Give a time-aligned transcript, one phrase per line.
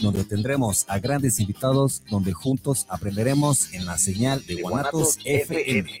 [0.00, 6.00] donde tendremos a grandes invitados donde juntos aprenderemos en la señal de Guanatos FM.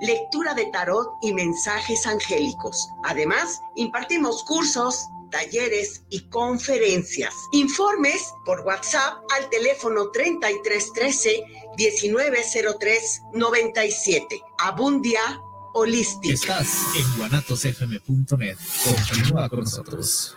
[0.00, 2.88] lectura de tarot y mensajes angélicos.
[3.04, 7.34] Además, impartimos cursos, talleres y conferencias.
[7.52, 11.44] Informes por WhatsApp al teléfono 3313
[11.76, 14.42] 1903 97.
[14.58, 15.40] Abundia
[15.74, 16.32] Holística.
[16.32, 18.56] Estás en guanatosfm.net.
[18.84, 20.36] Continúa con nosotros.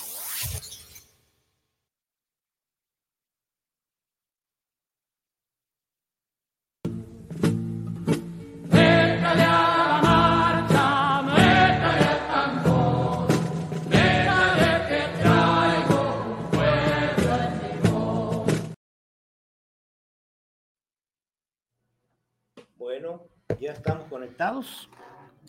[22.81, 23.27] Bueno,
[23.59, 24.89] ya estamos conectados.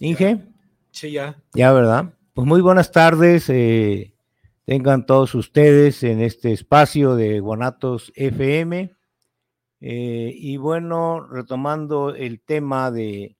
[0.01, 0.39] Inge.
[0.91, 1.43] Sí, ya.
[1.55, 2.13] Ya, ¿verdad?
[2.35, 3.49] Pues muy buenas tardes.
[3.49, 4.15] eh,
[4.67, 8.95] tengan todos ustedes en este espacio de Guanatos FM.
[9.81, 13.39] eh, y bueno, retomando el tema de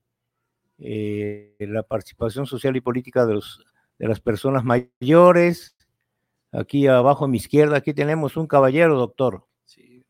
[0.79, 3.63] eh, la participación social y política de, los,
[3.99, 5.77] de las personas mayores.
[6.51, 9.47] Aquí abajo a mi izquierda, aquí tenemos un caballero, doctor.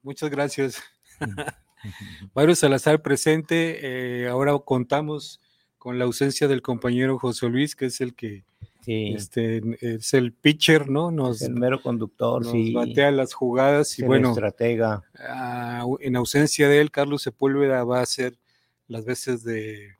[0.02, 0.80] Muchas gracias.
[2.34, 3.78] Mario Salazar presente.
[4.24, 5.40] eh, ahora contamos
[5.78, 8.44] con la ausencia del compañero José Luis, que es el que
[8.84, 9.12] Sí.
[9.14, 11.12] este, es el pitcher, ¿no?
[11.12, 12.72] Nos, el mero conductor, nos sí.
[12.72, 15.04] batea las jugadas y bueno, estratega.
[15.20, 18.36] ah, en ausencia de él, Carlos Sepúlveda va a hacer
[18.88, 19.98] las veces de,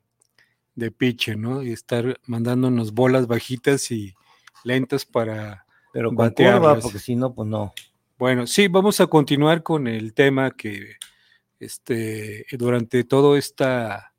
[0.75, 1.63] de pitcher, ¿no?
[1.63, 4.13] Y estar mandándonos bolas bajitas y
[4.65, 6.83] lentas para Pero con curva, batearlas.
[6.83, 7.73] porque si no, pues no.
[8.19, 10.95] Bueno, sí, vamos a continuar con el tema que
[11.63, 14.13] este, durante toda esta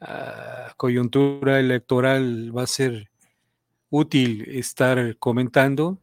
[0.00, 3.10] ah, coyuntura electoral va a ser
[3.90, 5.98] útil estar comentando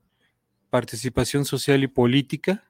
[0.69, 2.69] participación social y política.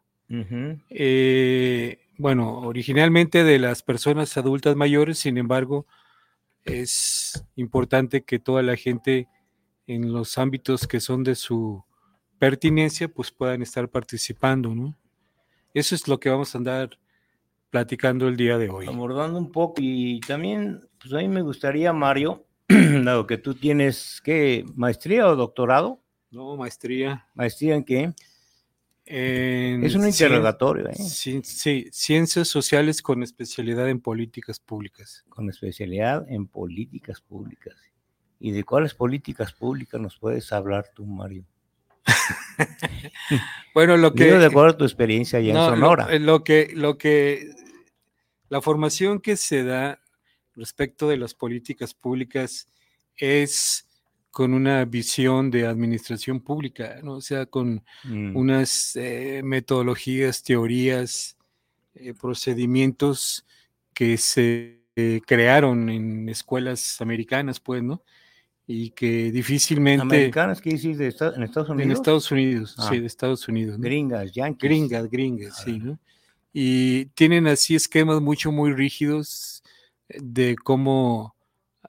[0.89, 5.85] Eh, bueno, originalmente de las personas adultas mayores, sin embargo,
[6.63, 9.27] es importante que toda la gente
[9.87, 11.83] en los ámbitos que son de su
[12.39, 14.95] pertinencia, pues puedan estar participando, ¿no?
[15.73, 16.99] Eso es lo que vamos a andar
[17.79, 18.87] platicando el día de hoy.
[18.87, 24.21] Abordando un poco y también, pues a mí me gustaría, Mario, dado que tú tienes,
[24.23, 24.63] ¿qué?
[24.75, 26.01] ¿Maestría o doctorado?
[26.31, 27.27] No, maestría.
[27.33, 28.13] ¿Maestría en qué?
[29.05, 30.93] En Es un cien- interrogatorio, ¿eh?
[30.95, 35.25] Sí, sí, ciencias sociales con especialidad en políticas públicas.
[35.27, 37.75] Con especialidad en políticas públicas.
[38.39, 41.43] ¿Y de cuáles políticas públicas nos puedes hablar tú, Mario?
[43.73, 46.07] Bueno, lo que Digo, de acuerdo a tu experiencia allá No, en lo- Sonora.
[46.15, 47.49] eh, Lo, que, lo que,
[48.49, 49.99] la formación que se da
[50.55, 52.67] respecto de las políticas públicas
[53.17, 53.87] es
[54.31, 57.13] con una visión de administración pública, ¿no?
[57.13, 58.35] o sea, con Mm.
[58.35, 61.37] unas eh, metodologías, teorías,
[61.95, 63.45] eh, procedimientos
[63.93, 68.01] que se eh, crearon en escuelas americanas, pues, ¿no?
[68.67, 70.01] Y que difícilmente...
[70.01, 71.85] ¿Americanas quiere decir de esta- en Estados Unidos?
[71.85, 72.87] En Estados Unidos, Ah.
[72.89, 73.77] sí, de Estados Unidos.
[73.77, 73.83] ¿no?
[73.83, 74.69] Gringas, yankees.
[74.69, 75.99] Gringas, gringas, sí, ¿no?
[76.57, 79.61] Y tienen así esquemas mucho, muy rígidos
[80.07, 81.35] eh, de cómo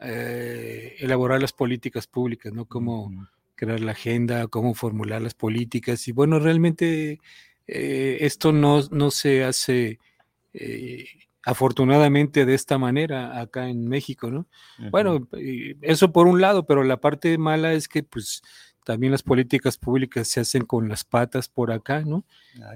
[0.01, 2.65] eh, elaborar las políticas públicas, ¿no?
[2.67, 6.09] Cómo crear la agenda, cómo formular las políticas.
[6.09, 7.21] Y bueno, realmente
[7.69, 10.01] eh, esto no, no se hace
[10.53, 11.07] eh,
[11.45, 14.47] afortunadamente de esta manera acá en México, ¿no?
[14.91, 15.29] Bueno,
[15.81, 18.43] eso por un lado, pero la parte mala es que pues
[18.87, 22.23] también las políticas públicas se hacen con las patas por acá, ¿no?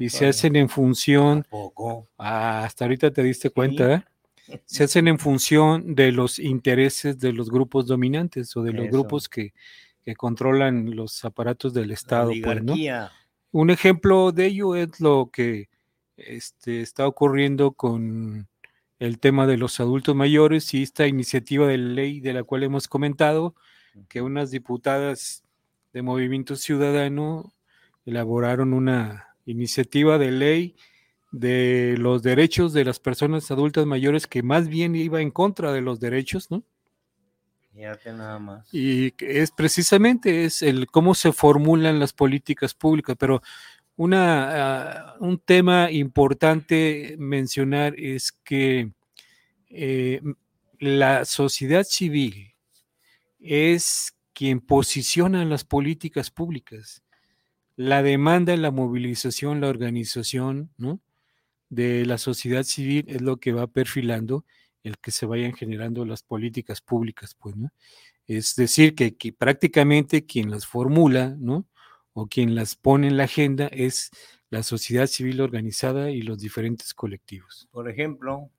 [0.01, 1.47] y se hacen en función,
[2.19, 4.05] ah, hasta ahorita te diste cuenta, ¿eh?
[4.67, 9.29] se hacen en función de los intereses de los grupos dominantes o de los grupos
[9.29, 9.53] que,
[10.17, 12.33] controlan los aparatos del Estado.
[12.43, 12.75] Pues, ¿no?
[13.53, 15.69] Un ejemplo de ello es lo que
[16.17, 18.49] este, está ocurriendo con
[18.99, 22.89] el tema de los adultos mayores y esta iniciativa de ley de la cual hemos
[22.89, 23.55] comentado,
[24.09, 25.45] que unas diputadas
[25.93, 27.53] de Movimiento Ciudadano
[28.07, 30.77] elaboraron una iniciativa de ley
[31.33, 35.81] de los derechos de las personas adultas mayores que más bien iba en contra de
[35.81, 36.65] los derechos, ¿no?
[38.13, 38.75] nada más.
[38.75, 43.43] Y es precisamente es el cómo se formulan las políticas públicas, pero
[43.97, 48.93] una, ah, un tema importante mencionar es que
[49.69, 50.21] eh,
[50.79, 52.55] la sociedad civil
[53.39, 57.03] es quien posiciona las políticas públicas.
[57.77, 60.71] La demanda, la movilización, la organización
[61.69, 64.47] de la sociedad civil es lo que va perfilando
[64.83, 67.69] el que se vayan generando las políticas públicas, pues, ¿no?
[68.27, 71.67] Es decir, que, que prácticamente quien las formula, ¿no?
[72.15, 74.11] o quien las pone en la agenda es
[74.49, 77.69] la sociedad civil organizada y los diferentes colectivos.
[77.73, 78.51] Por ejemplo,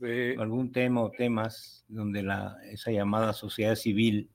[0.00, 4.28] eh, algún tema o temas donde la, esa llamada sociedad civil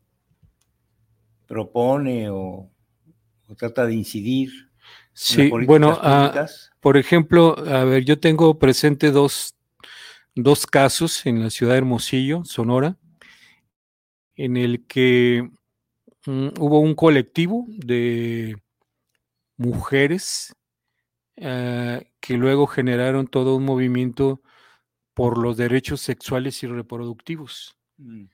[1.54, 2.70] propone o,
[3.58, 4.50] trata de incidir.
[5.14, 6.48] Sí, bueno, ah,
[6.80, 9.56] por ejemplo, a ver, yo tengo presente dos,
[10.36, 12.98] dos casos en la ciudad de Hermosillo, Sonora,
[14.36, 15.48] en el que
[16.26, 18.56] Mm, hubo un colectivo de
[19.58, 20.56] mujeres
[21.36, 24.42] eh, que luego generaron todo un movimiento
[25.14, 27.78] por los derechos sexuales y reproductivos.
[27.98, 28.26] Mm.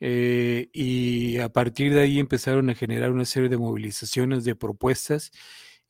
[0.00, 5.30] Eh, y a partir de ahí empezaron a generar una serie de movilizaciones, de propuestas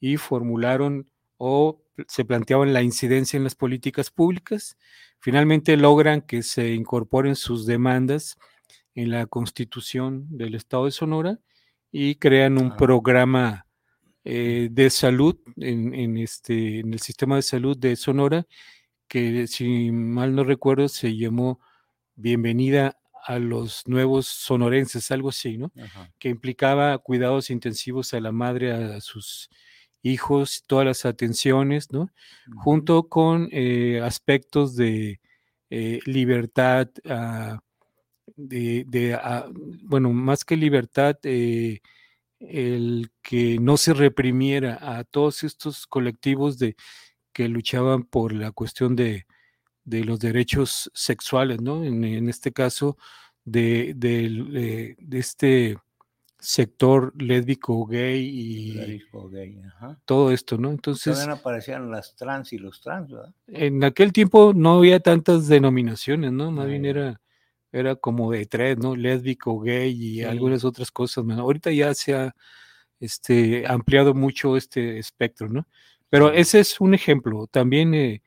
[0.00, 4.76] y formularon o se planteaban la incidencia en las políticas públicas.
[5.18, 8.36] Finalmente logran que se incorporen sus demandas
[8.94, 11.40] en la constitución del Estado de Sonora
[11.90, 13.66] y crean un programa
[14.24, 18.46] eh, de salud en, este, en el sistema de salud de Sonora
[19.08, 21.60] que si mal no recuerdo se llamó
[22.16, 25.72] Bienvenida a los nuevos sonorenses, algo así, ¿no?
[26.18, 29.48] Que implicaba cuidados intensivos a la madre, a sus
[30.02, 32.10] hijos, todas las atenciones, ¿no?
[32.56, 35.20] Junto con eh, aspectos de
[35.70, 37.60] eh, libertad, a
[38.36, 39.46] de, ah,
[39.82, 41.80] bueno, más que libertad, eh,
[42.40, 46.76] el que no se reprimiera a todos estos colectivos de,
[47.32, 49.26] que luchaban por la cuestión de,
[49.84, 51.84] los derechos sexuales, ¿no?
[51.84, 52.96] En, este caso,
[53.44, 55.76] de, de, este
[56.38, 59.02] sector lésbico, gay y
[60.04, 60.70] todo esto, ¿no?
[60.70, 61.16] Entonces...
[61.16, 63.34] También aparecían las trans y los trans, ¿verdad?
[63.46, 66.50] En aquel tiempo no había tantas denominaciones, ¿no?
[66.50, 67.20] Más bien era
[67.74, 68.94] era como de tres, ¿no?
[68.94, 71.24] Lésbico, gay y algunas otras cosas.
[71.28, 72.36] Ahorita ya se ha
[73.00, 75.66] este, ampliado mucho este espectro, ¿no?
[76.08, 77.48] Pero ese es un ejemplo.
[77.48, 78.22] También eh,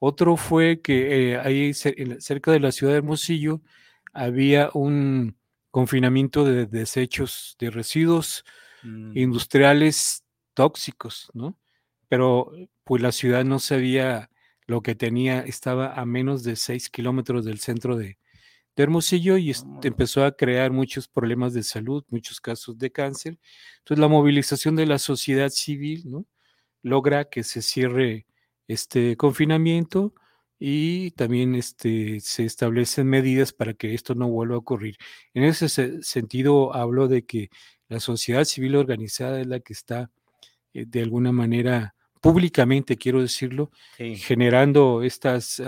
[0.00, 3.60] otro fue que eh, ahí cerca de la ciudad de Hermosillo
[4.14, 5.36] había un
[5.70, 8.44] confinamiento de desechos de residuos
[8.82, 9.16] mm.
[9.16, 10.24] industriales
[10.54, 11.56] tóxicos, ¿no?
[12.08, 12.50] Pero
[12.82, 14.30] pues la ciudad no sabía
[14.66, 18.18] lo que tenía, estaba a menos de seis kilómetros del centro de,
[18.76, 23.38] de Hermosillo y empezó a crear muchos problemas de salud, muchos casos de cáncer.
[23.78, 26.24] Entonces la movilización de la sociedad civil ¿no?
[26.82, 28.26] logra que se cierre
[28.72, 30.14] este confinamiento
[30.58, 34.96] y también este, se establecen medidas para que esto no vuelva a ocurrir.
[35.34, 37.50] En ese sentido hablo de que
[37.88, 40.10] la sociedad civil organizada es la que está
[40.74, 45.62] eh, de alguna manera públicamente, quiero decirlo, generando estas...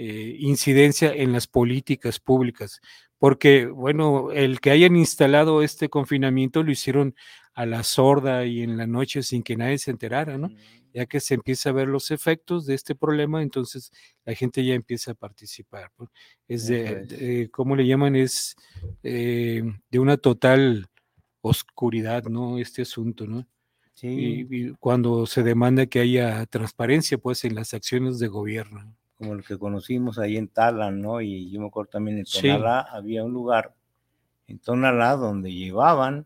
[0.00, 2.80] Eh, incidencia en las políticas públicas,
[3.18, 7.16] porque, bueno, el que hayan instalado este confinamiento lo hicieron
[7.52, 10.50] a la sorda y en la noche sin que nadie se enterara, ¿no?
[10.50, 10.56] Mm.
[10.98, 13.92] Ya que se empieza a ver los efectos de este problema, entonces
[14.24, 15.92] la gente ya empieza a participar.
[16.48, 18.16] Es de, ¿cómo le llaman?
[18.16, 18.56] Es
[19.04, 20.88] eh, de una total
[21.40, 22.58] oscuridad, ¿no?
[22.58, 23.46] Este asunto, ¿no?
[23.94, 24.46] Sí.
[24.50, 29.44] y, cuando se demanda que haya transparencia, pues, en las acciones de gobierno como el
[29.44, 31.20] que conocimos ahí en Tala, ¿no?
[31.20, 33.74] Y yo me acuerdo también en Tonalá, había un lugar
[34.46, 36.24] en Tonalá donde llevaban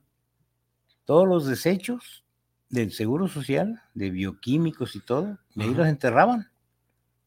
[1.07, 2.22] todos los desechos
[2.73, 6.51] del Seguro Social, de bioquímicos y todo, y ahí los enterraban,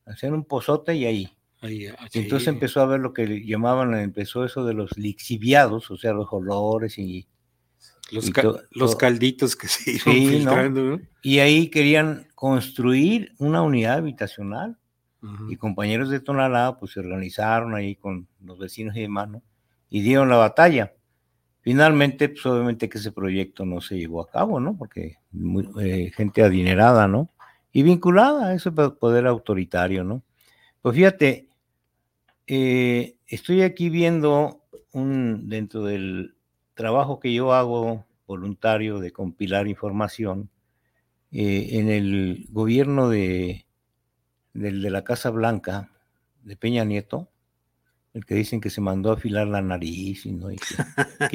[0.05, 1.37] hacían un pozote y ahí.
[1.61, 1.85] y
[2.19, 6.27] entonces empezó a ver lo que llamaban, empezó eso de los lixiviados, o sea, los
[6.31, 7.27] olores y
[8.11, 8.31] Los,
[8.71, 10.99] los calditos que se iban filtrando, ¿no?
[11.21, 14.77] Y ahí querían construir una unidad habitacional.
[15.49, 19.41] Y compañeros de Tonalá, pues se organizaron ahí con los vecinos y demás, ¿no?
[19.89, 20.93] Y dieron la batalla.
[21.61, 24.77] Finalmente, pues obviamente que ese proyecto no se llevó a cabo, ¿no?
[24.77, 25.17] Porque
[25.79, 27.29] eh, gente adinerada, ¿no?
[27.71, 30.23] Y vinculada a ese poder autoritario, ¿no?
[30.81, 31.49] Pues fíjate,
[32.47, 34.61] eh, estoy aquí viendo
[34.93, 36.35] un, dentro del
[36.73, 40.49] trabajo que yo hago voluntario de compilar información,
[41.31, 43.65] eh, en el gobierno de,
[44.53, 45.89] de la Casa Blanca,
[46.43, 47.29] de Peña Nieto,
[48.15, 50.47] el que dicen que se mandó a afilar la nariz y, ¿no?
[50.47, 50.57] que,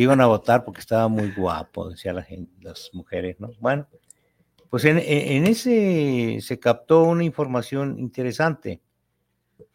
[0.02, 3.50] iban a votar porque estaba muy guapo, decía la gente, las mujeres, ¿no?
[3.60, 3.86] Bueno,
[4.70, 8.80] pues en, en ese se captó una información interesante,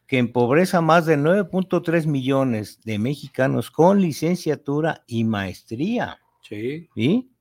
[0.07, 6.19] que empobreza más de 9.3 millones de mexicanos con licenciatura y maestría.
[6.41, 6.89] Sí.
[6.95, 7.31] ¿Sí?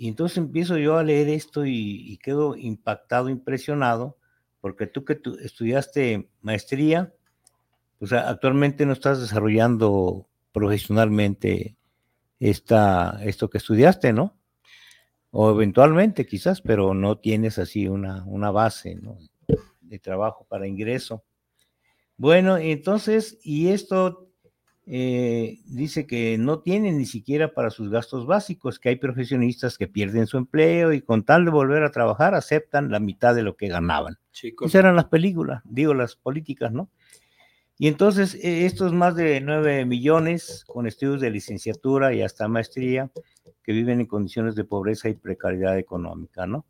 [0.00, 4.16] Y entonces empiezo yo a leer esto y, quedo impactado, impresionado,
[4.60, 7.12] porque tú que tú estudiaste maestría,
[7.98, 11.76] pues actualmente no estás desarrollando profesionalmente
[12.40, 14.36] esta, esto que estudiaste, ¿no?
[15.30, 18.98] O eventualmente quizás, pero no tienes así una, una base
[19.80, 21.24] de trabajo para ingreso.
[22.16, 24.28] Bueno, entonces, y esto
[24.86, 29.86] eh, dice que no tienen ni siquiera para sus gastos básicos, que hay profesionistas que
[29.86, 33.54] pierden su empleo y con tal de volver a trabajar aceptan la mitad de lo
[33.54, 34.18] que ganaban.
[34.32, 36.90] Esas eran las películas, digo las políticas, ¿no?
[37.78, 43.10] Y entonces e, estos más de 9 millones con estudios de licenciatura y hasta maestría
[43.62, 46.66] que viven en condiciones de pobreza y precariedad económica, ¿no?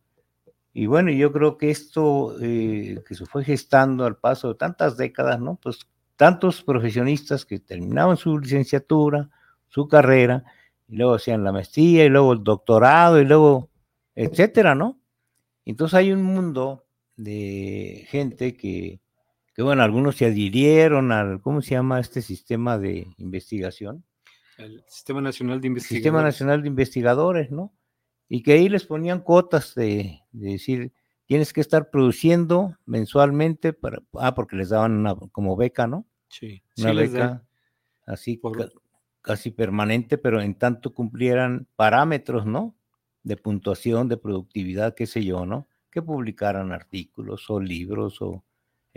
[0.74, 4.96] Y bueno, yo creo que esto eh, que se fue gestando al paso de tantas
[4.96, 5.58] décadas, ¿no?
[5.62, 9.30] Pues tantos profesionistas que terminaban su licenciatura,
[9.68, 10.44] su carrera,
[10.88, 13.70] y luego hacían la maestría, y luego el doctorado, y luego,
[14.14, 15.00] etcétera, ¿no?
[15.64, 16.84] Entonces hay un mundo
[17.16, 19.00] de gente que,
[19.58, 24.04] que bueno, algunos se adhirieron al, ¿cómo se llama este sistema de investigación?
[24.56, 26.04] El Sistema Nacional de Investigadores.
[26.04, 27.74] Sistema Nacional de Investigadores, ¿no?
[28.28, 30.92] Y que ahí les ponían cuotas de, de decir,
[31.26, 36.06] tienes que estar produciendo mensualmente para, ah, porque les daban una como beca, ¿no?
[36.28, 37.44] Sí, una beca
[38.06, 38.40] así
[39.22, 42.76] casi permanente, pero en tanto cumplieran parámetros, ¿no?
[43.24, 45.66] De puntuación, de productividad, qué sé yo, ¿no?
[45.90, 48.44] Que publicaran artículos o libros o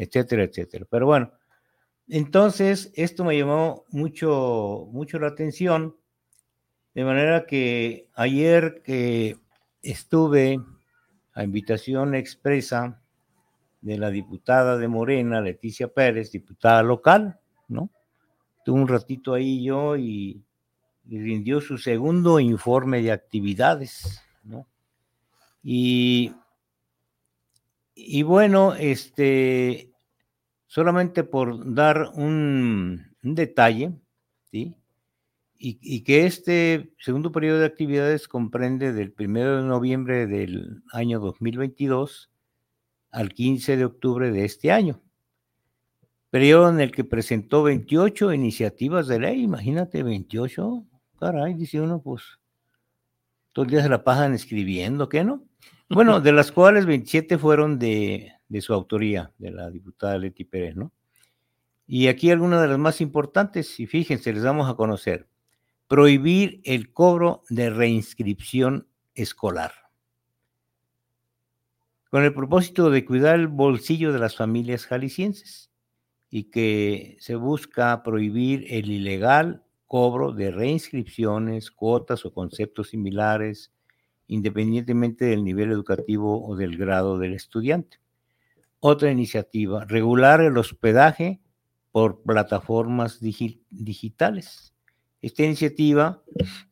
[0.02, 0.86] etcétera, etcétera.
[0.90, 1.32] Pero bueno,
[2.08, 5.96] entonces esto me llamó mucho, mucho la atención,
[6.96, 9.38] de manera que ayer que
[9.82, 10.60] estuve
[11.34, 13.00] a invitación expresa
[13.82, 17.92] de la diputada de Morena, Leticia Pérez, diputada local, ¿no?
[18.66, 20.44] Tuve un ratito ahí yo y,
[21.06, 24.68] rindió su segundo informe de actividades, ¿no?
[25.64, 26.34] Y,
[27.96, 29.91] y bueno, este,
[30.72, 33.92] solamente por dar un, un detalle,
[34.50, 34.74] ¿sí?
[35.58, 42.32] y, que este segundo periodo de actividades comprende del 1 de noviembre del año 2022
[43.12, 45.02] al 15 de octubre de este año.
[46.30, 50.86] Periodo en el que presentó 28 iniciativas de ley, imagínate, 28,
[51.20, 52.40] caray, dice uno, pues,
[53.52, 55.44] todos los días se la pasan escribiendo, ¿qué no?
[55.90, 60.76] Bueno, de las cuales 27 fueron de, de su autoría, de la diputada Leti Pérez,
[60.76, 60.92] ¿no?
[61.88, 65.28] Y aquí algunas de las más importantes, y fíjense, les damos a conocer
[65.88, 69.72] prohibir el cobro de reinscripción escolar.
[72.10, 75.72] Con el propósito de cuidar el bolsillo de las familias jaliscienses
[76.30, 83.72] y que se busca prohibir el ilegal cobro de reinscripciones, cuotas o conceptos similares,
[84.28, 88.01] independientemente del nivel educativo o del grado del estudiante.
[88.82, 91.40] Otra iniciativa, regular el hospedaje
[91.92, 94.74] por plataformas digitales.
[95.22, 96.24] Esta iniciativa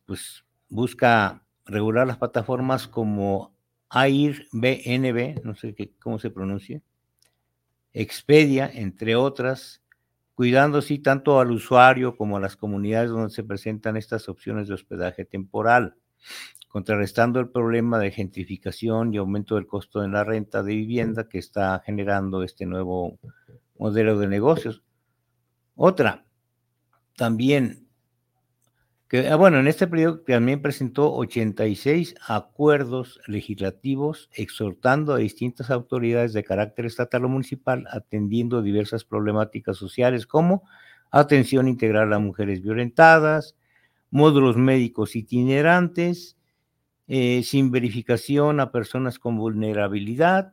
[0.06, 3.54] pues, busca regular las plataformas como
[3.90, 6.82] AIRBNB, no sé qué, cómo se pronuncia,
[7.92, 9.82] Expedia, entre otras,
[10.34, 14.74] cuidando así tanto al usuario como a las comunidades donde se presentan estas opciones de
[14.74, 15.96] hospedaje temporal,
[16.70, 21.38] contrarrestando el problema de gentrificación y aumento del costo de la renta de vivienda que
[21.38, 23.18] está generando este nuevo
[23.78, 24.82] modelo de negocios.
[25.76, 26.24] Otra,
[27.16, 27.90] también
[29.12, 36.44] Ah, bueno, en este periodo también presentó 86 acuerdos legislativos exhortando a distintas autoridades de
[36.44, 40.62] carácter estatal o municipal atendiendo diversas problemáticas sociales como
[41.10, 43.56] atención integral a mujeres violentadas,
[44.12, 46.36] módulos médicos itinerantes,
[47.12, 50.52] eh, sin verificación a personas con vulnerabilidad.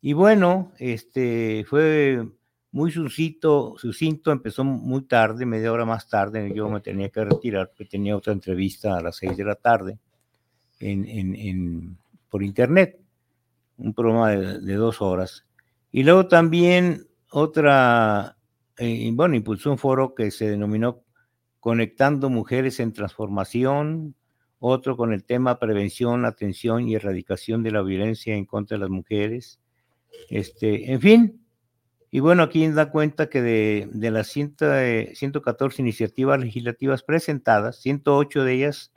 [0.00, 2.26] Y bueno, este fue
[2.72, 7.68] muy sucinto, sucinto, empezó muy tarde, media hora más tarde, yo me tenía que retirar
[7.68, 10.00] porque tenía otra entrevista a las seis de la tarde
[10.80, 11.96] en, en,
[12.28, 13.00] por internet,
[13.76, 15.46] un programa de, dos horas.
[15.92, 18.36] Y luego también otra,
[18.76, 21.04] eh, bueno, impulsó un foro que se denominó
[21.60, 24.16] Conectando Mujeres en Transformación,
[24.58, 28.90] otro con el tema prevención, atención y erradicación de la violencia en contra de las
[28.90, 29.60] mujeres.
[30.30, 31.46] Este, en fin,
[32.10, 38.52] y bueno, aquí da cuenta que de, de las 114 iniciativas legislativas presentadas, 108 de
[38.54, 38.92] ellas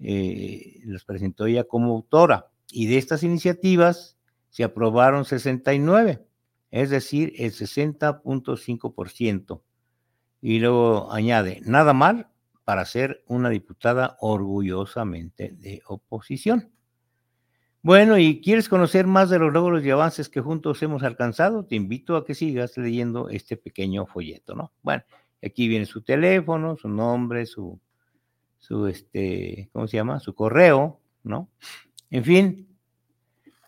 [0.00, 4.18] eh, las presentó ella como autora, y de estas iniciativas
[4.50, 6.26] se aprobaron 69,
[6.70, 9.62] es decir, el 60.5%.
[10.40, 12.31] Y luego añade, nada mal
[12.64, 16.72] para ser una diputada orgullosamente de oposición.
[17.84, 21.74] Bueno, y quieres conocer más de los logros y avances que juntos hemos alcanzado, te
[21.74, 24.72] invito a que sigas leyendo este pequeño folleto, ¿no?
[24.82, 25.02] Bueno,
[25.42, 27.80] aquí viene su teléfono, su nombre, su,
[28.58, 30.20] su este, ¿cómo se llama?
[30.20, 31.50] Su correo, ¿no?
[32.10, 32.68] En fin.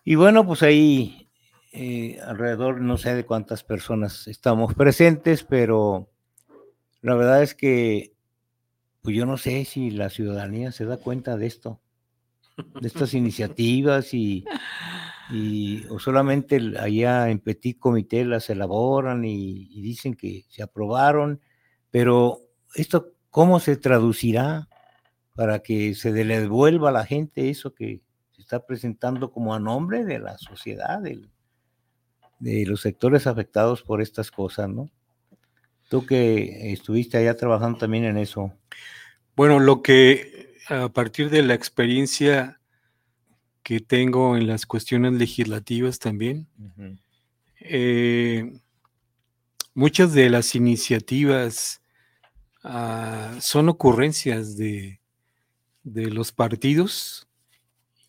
[0.05, 1.29] Y bueno, pues ahí
[1.73, 6.09] eh, alrededor, no sé de cuántas personas estamos presentes, pero
[7.03, 8.14] la verdad es que
[9.05, 11.79] pues yo no sé si la ciudadanía se da cuenta de esto,
[12.81, 14.47] de estas iniciativas y,
[15.91, 21.43] o solamente allá en Petit Comité las elaboran y, dicen que se aprobaron,
[21.91, 22.39] pero
[22.77, 24.71] esto cómo se traducirá
[25.35, 29.61] para que se le devuelva a la gente eso que se está presentando como a
[29.61, 31.03] nombre de la sociedad,
[32.39, 34.91] de los sectores afectados por estas cosas, ¿no?
[35.95, 38.53] Tú que estuviste allá trabajando también en eso.
[39.37, 42.61] Bueno, lo que a partir de la experiencia
[43.63, 46.49] que tengo en las cuestiones legislativas también,
[47.61, 48.59] eh,
[49.73, 51.81] muchas de las iniciativas
[52.65, 55.01] ah, son ocurrencias de,
[55.85, 57.29] de, los partidos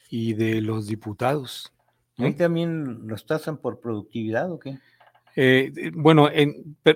[0.09, 1.71] y de los diputados.
[2.17, 4.79] ¿Ahí también los tasan por productividad o qué?
[5.35, 6.29] Eh, bueno,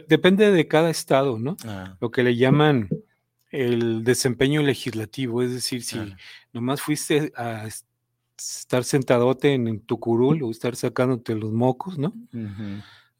[0.08, 1.58] depende de cada estado, ¿no?
[1.65, 1.97] Ah.
[1.99, 2.89] Lo que le llaman
[3.52, 5.97] el desempeño legislativo, es decir, si
[6.54, 7.67] nomás fuiste a
[8.38, 12.13] estar sentadote en, tu curul o estar sacándote los mocos, ¿no?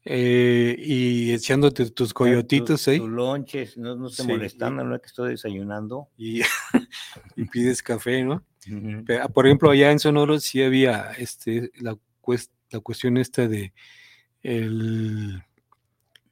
[0.04, 2.98] Eh, y echándote tus coyotitos ahí.
[2.98, 6.08] Tus lonches, no, no te molestan, no es que estoy desayunando.
[6.16, 6.40] Y,
[7.52, 8.44] pides café, ¿no?
[9.32, 11.96] por ejemplo, allá en Sonoro sí había este, la,
[12.70, 13.72] la cuestión esta de
[14.42, 15.42] el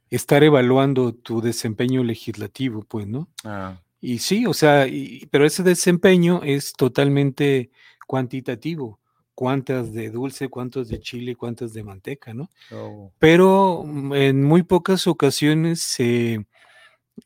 [0.09, 3.29] estar evaluando tu desempeño legislativo, pues, ¿no?
[3.43, 3.81] Ah.
[4.01, 4.87] Y sí, o sea,
[5.29, 7.69] pero ese desempeño es totalmente
[8.07, 8.99] cuantitativo.
[9.35, 12.49] Cuántas de dulce, cuántos de chile, cuántas de manteca, ¿no?
[12.71, 13.13] Oh.
[13.19, 16.45] Pero mm, en muy pocas ocasiones se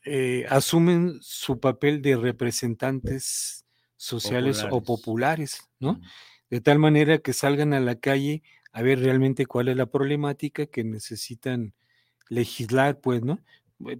[0.04, 3.64] eh, asumen su papel de representantes
[3.96, 6.00] sociales o populares, ¿no?
[6.50, 8.42] De tal manera que salgan a la calle
[8.74, 11.74] a ver realmente cuál es la problemática que necesitan
[12.28, 13.38] legislar, pues, ¿no?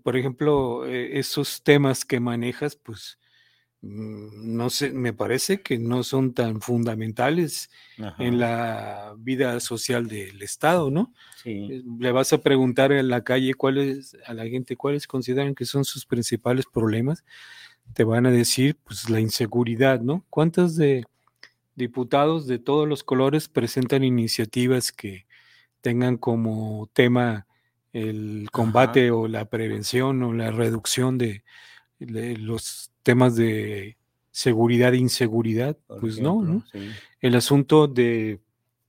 [0.03, 3.19] Por ejemplo, eh, esos temas que manejas, pues,
[3.83, 7.71] mm, no sé, me parece que no son tan fundamentales
[8.19, 11.13] en la vida social del Estado, ¿no?
[11.43, 11.69] Sí.
[11.71, 15.67] Eh, le vas a preguntar en la calle cuáles, a la gente cuáles consideran que
[15.67, 17.25] son sus principales problemas,
[17.95, 20.25] te van a decir, pues, la inseguridad, ¿no?
[20.31, 21.05] ¿Cuántas de
[21.77, 25.27] diputados de todos los colores presentan iniciativas que
[25.81, 27.47] tengan como tema
[27.93, 31.45] el combate o la prevención o la reducción de,
[32.01, 33.97] los temas de
[34.31, 36.65] seguridad e inseguridad, pues no, ¿no?
[37.21, 38.41] El asunto de,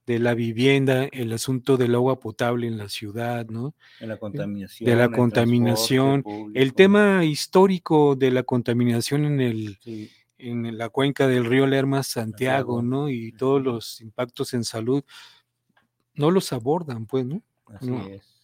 [0.07, 3.75] la vivienda, el asunto del agua potable en la ciudad, ¿no?
[3.99, 4.89] De la contaminación.
[4.89, 6.23] De la contaminación,
[6.55, 9.77] el, tema histórico de la contaminación en el,
[10.37, 13.09] en la cuenca del río Lerma, Santiago, ¿no?
[13.09, 15.03] Y todos los impactos en salud,
[16.13, 17.41] no los abordan, pues, ¿no?
[17.67, 18.35] Así es.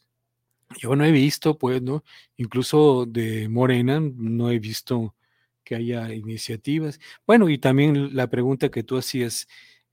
[0.78, 2.04] Yo no he visto, pues, ¿no?
[2.38, 5.16] Incluso de Morena, no he visto
[5.64, 7.00] que haya iniciativas.
[7.28, 9.48] Bueno, y también la pregunta que tú hacías,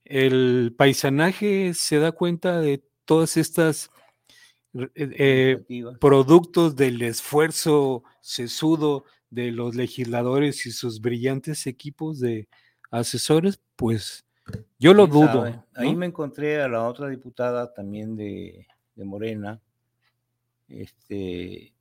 [0.05, 3.89] ¿el paisanaje se da cuenta de todas estas
[4.73, 5.63] eh, eh,
[5.99, 12.47] productos del esfuerzo sesudo de los legisladores y sus brillantes equipos de
[12.91, 14.25] asesores, pues
[14.77, 15.65] yo lo dudo.
[15.75, 19.61] Ahí me encontré a la otra diputada también de, Morena,
[20.67, 21.73] este,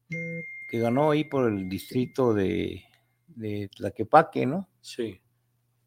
[0.70, 2.84] que ganó ahí por el distrito de,
[3.26, 4.68] de Tlaquepaque, ¿no?
[4.80, 5.20] Sí.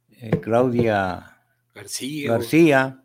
[0.10, 1.38] Eh, Claudia
[1.74, 2.32] García.
[2.32, 3.04] García,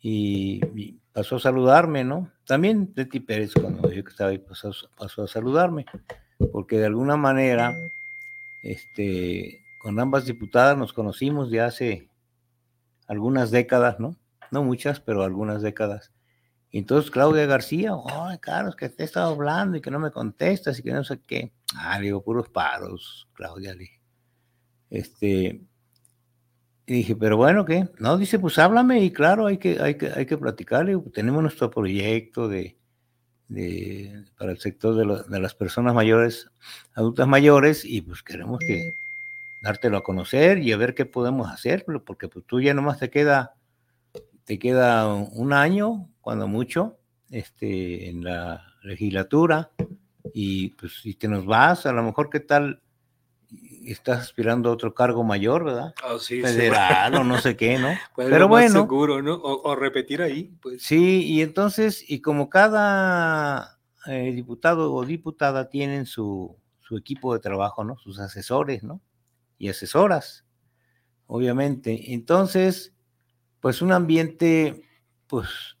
[0.00, 2.30] y, y pasó a saludarme, ¿no?
[2.46, 5.86] También Betty Pérez, cuando yo que estaba ahí, pasó, pasó a saludarme,
[6.52, 7.74] porque de alguna manera,
[8.62, 12.08] este, con ambas diputadas nos conocimos de hace
[13.06, 14.16] algunas décadas, ¿no?
[14.50, 16.12] No muchas, pero algunas décadas.
[16.70, 20.10] Y entonces Claudia García, ay, Carlos, que te he estado hablando y que no me
[20.10, 21.52] contestas y que no sé qué.
[21.76, 23.90] Ah, le digo, puros paros, Claudia, le.
[24.90, 25.60] Este,
[26.86, 27.88] y dije, pero bueno, ¿qué?
[27.98, 30.86] No, dice, pues háblame y claro, hay que, hay que, hay que platicar.
[30.86, 32.76] Digo, tenemos nuestro proyecto de,
[33.48, 36.50] de, para el sector de, las personas mayores,
[36.94, 38.92] adultas mayores, y pues queremos que
[39.62, 43.08] dártelo a conocer y a ver qué podemos hacer, porque pues tú ya nomás te
[43.08, 43.54] queda,
[44.44, 46.98] te queda un año, cuando mucho,
[47.30, 49.70] este, en la legislatura,
[50.34, 52.82] y pues si te nos vas, a lo mejor qué tal
[53.84, 55.94] estás aspirando a otro cargo mayor, ¿verdad?
[56.02, 56.42] Ah, sí, sí.
[56.42, 57.88] Federal o no sé qué, ¿no?
[58.14, 58.80] Pues, Pero bueno.
[58.82, 59.34] Seguro, ¿no?
[59.34, 60.82] O, o repetir ahí, pues.
[60.82, 67.40] Sí, y entonces, y como cada eh, diputado o diputada tienen su, su equipo de
[67.40, 67.96] trabajo, ¿no?
[67.96, 69.00] Sus asesores, ¿no?
[69.58, 70.44] Y asesoras,
[71.26, 72.12] obviamente.
[72.12, 72.94] Entonces,
[73.60, 74.84] pues un ambiente,
[75.26, 75.78] pues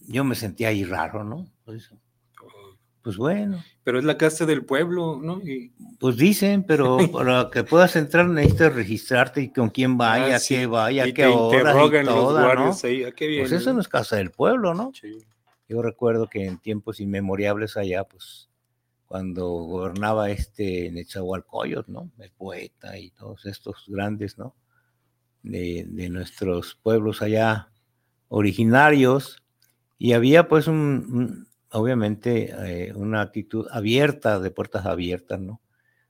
[0.00, 1.46] yo me sentía ahí raro, ¿no?
[1.64, 1.92] Pues,
[3.06, 5.40] pues bueno, Pero es la casa del pueblo, ¿no?
[5.40, 10.38] Y, pues dicen, pero para que puedas entrar necesitas registrarte y con quién vaya, Ah,
[10.40, 10.56] sí.
[10.56, 12.74] qué vaya, y qué te hora y interrogan los toda, ¿no?
[12.82, 13.04] ahí.
[13.04, 13.36] ah, qué.
[13.38, 14.90] Pues eso no es casa del pueblo, ¿no?
[14.92, 15.18] Sí.
[15.68, 18.48] Yo recuerdo que en tiempos inmemorables allá, pues,
[19.06, 22.10] cuando gobernaba este Nezahualcóyotl, ¿no?
[22.18, 24.56] El poeta y todos estos grandes, ¿no?
[25.44, 27.68] De, de nuestros pueblos allá
[28.26, 29.44] originarios.
[29.96, 35.60] Y había, pues, un, un- obviamente, eh, una actitud abierta, de puertas abiertas, ¿no?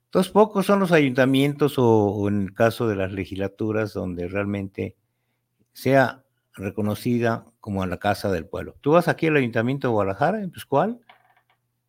[0.04, 4.96] Entonces, pocos son los ayuntamientos o, en el caso de las legislaturas donde realmente
[5.72, 6.24] sea
[6.54, 8.76] reconocida como la casa del pueblo.
[8.80, 11.00] Tú vas aquí al Ayuntamiento de Guadalajara, en Pascual,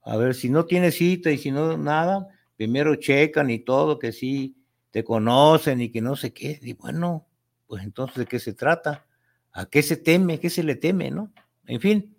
[0.01, 4.11] a ver si no tienes cita y si no nada, primero checan y todo, que
[4.11, 4.57] sí
[4.91, 6.59] te conocen y que no sé qué.
[6.61, 7.27] Y bueno,
[7.67, 9.05] pues entonces, ¿de qué se trata?
[9.53, 10.39] ¿A qué se teme?
[10.39, 11.11] ¿Qué se le teme?
[11.11, 11.31] ¿No?
[11.65, 12.16] En fin.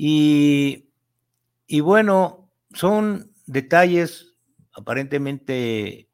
[0.00, 0.90] Y,
[1.66, 4.36] y bueno, son detalles
[4.72, 6.08] aparentemente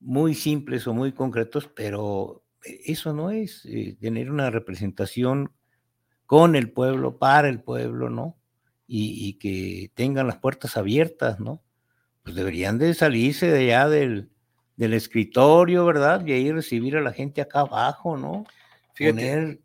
[0.00, 5.52] muy simples o muy concretos, pero eso no es eh, tener una representación
[6.24, 8.38] con el pueblo, para el pueblo, ¿no?
[8.86, 11.62] Y, y que tengan las puertas abiertas, ¿no?
[12.22, 14.30] Pues deberían de salirse de allá del,
[14.76, 16.24] del escritorio, ¿verdad?
[16.24, 18.46] Y ahí recibir a la gente acá abajo, ¿no?
[18.94, 19.60] Fíjate Poner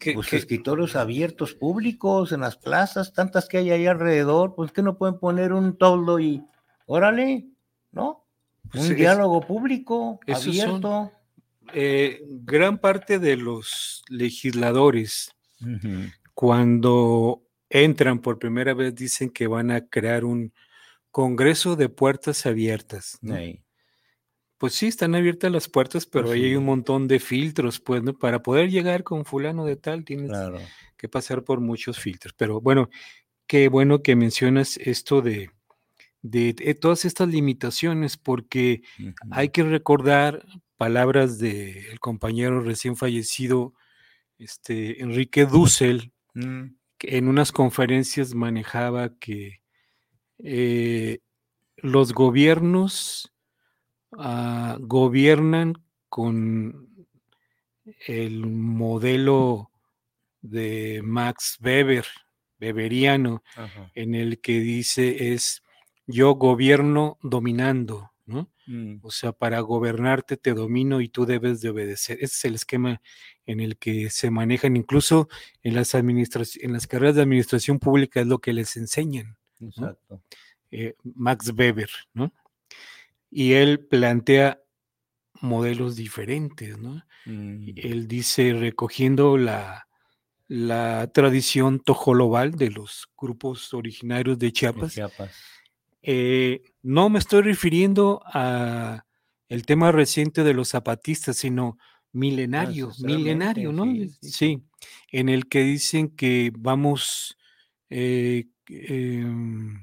[0.00, 4.82] que- pues, escritorios abiertos públicos en las plazas, tantas que hay ahí alrededor, pues que
[4.82, 6.42] no pueden poner un toldo y
[6.86, 7.46] órale,
[7.92, 8.26] ¿no?
[8.72, 11.12] Pues un es- diálogo público, son- abierto.
[11.72, 15.30] eh, gran parte de los legisladores,
[16.34, 20.52] cuando entran por primera vez, dicen que van a crear un
[21.12, 23.18] Congreso de puertas abiertas.
[23.20, 23.34] ¿no?
[24.60, 28.12] Pues sí, están abiertas las puertas, pero ahí hay un montón de filtros, pues, ¿no?
[28.12, 30.58] Para poder llegar con fulano de tal, tienes Claro.
[30.98, 32.34] que pasar por muchos filtros.
[32.36, 32.90] Pero bueno,
[33.46, 35.50] qué bueno que mencionas esto de,
[36.20, 38.82] de, de todas estas limitaciones, porque
[39.30, 40.44] hay que recordar
[40.76, 43.72] palabras del compañero recién fallecido,
[44.38, 49.62] este, Enrique Dussel, Mm, que en unas conferencias manejaba que
[50.38, 51.18] eh,
[51.76, 53.32] los gobiernos
[54.18, 55.74] ah, gobiernan
[56.08, 57.06] con
[58.06, 59.70] el modelo
[60.42, 62.06] de Max Weber,
[62.60, 63.90] Weberiano, ajá.
[63.94, 65.62] en el que dice es
[66.06, 68.50] yo gobierno dominando, ¿no?
[68.66, 72.18] Mm, O sea, para gobernarte te domino y tú debes de obedecer.
[72.20, 73.00] Ese es el esquema
[73.46, 75.28] en el que se manejan, incluso
[75.62, 79.36] en las, en las carreras de administración pública es lo que les enseñan.
[79.60, 80.22] Exacto.
[80.70, 82.32] eh, Max Weber, ¿no?
[83.30, 84.60] Y él plantea
[85.40, 87.02] modelos diferentes, ¿no?
[87.24, 89.88] Mm, Él dice, recogiendo la,
[90.48, 95.36] la tradición tojolobal de los grupos originarios de Chiapas, Chiapas.
[96.02, 99.04] eh, no me estoy refiriendo a
[99.48, 101.76] el tema reciente de los zapatistas, sino
[102.12, 103.84] milenario, ancestralmente, milenario, ¿no?
[103.84, 104.62] sí, Sí, sí, sí.
[105.12, 107.36] en el que dicen que vamos
[107.90, 109.82] eh, em,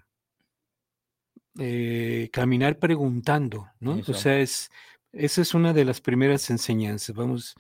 [1.60, 3.96] eh, caminar preguntando, ¿no?
[3.98, 4.12] Eso.
[4.12, 4.70] O sea, es,
[5.12, 7.16] esa es una de las primeras enseñanzas.
[7.16, 7.56] Vamos,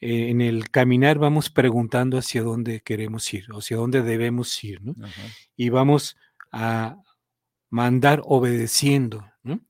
[0.00, 4.82] eh, en el caminar vamos preguntando hacia dónde queremos ir, o hacia dónde debemos ir,
[4.82, 4.94] ¿no?
[5.04, 5.22] Ajá.
[5.56, 6.16] y vamos
[6.52, 6.96] a
[7.70, 9.24] mandar obedeciendo.
[9.42, 9.60] ¿no?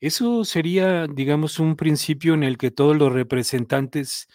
[0.00, 4.28] Eso sería, digamos, un principio en el que todos los representantes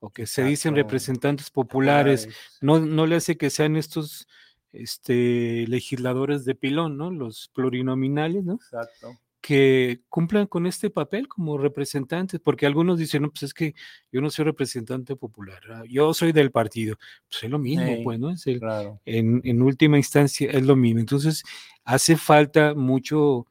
[0.00, 2.28] o que se dicen representantes populares,
[2.60, 4.28] no, no le hace que sean estos
[4.76, 7.10] este, legisladores de pilón, ¿no?
[7.10, 8.54] Los plurinominales, ¿no?
[8.54, 9.18] Exacto.
[9.40, 13.74] Que cumplan con este papel como representantes, porque algunos dicen, no, pues es que
[14.10, 16.96] yo no soy representante popular, ah, yo soy del partido.
[17.28, 18.30] Pues es lo mismo, pues, ¿no?
[18.30, 19.00] Es claro.
[19.04, 21.00] en, en última instancia es lo mismo.
[21.00, 21.44] Entonces,
[21.84, 23.46] hace falta mucho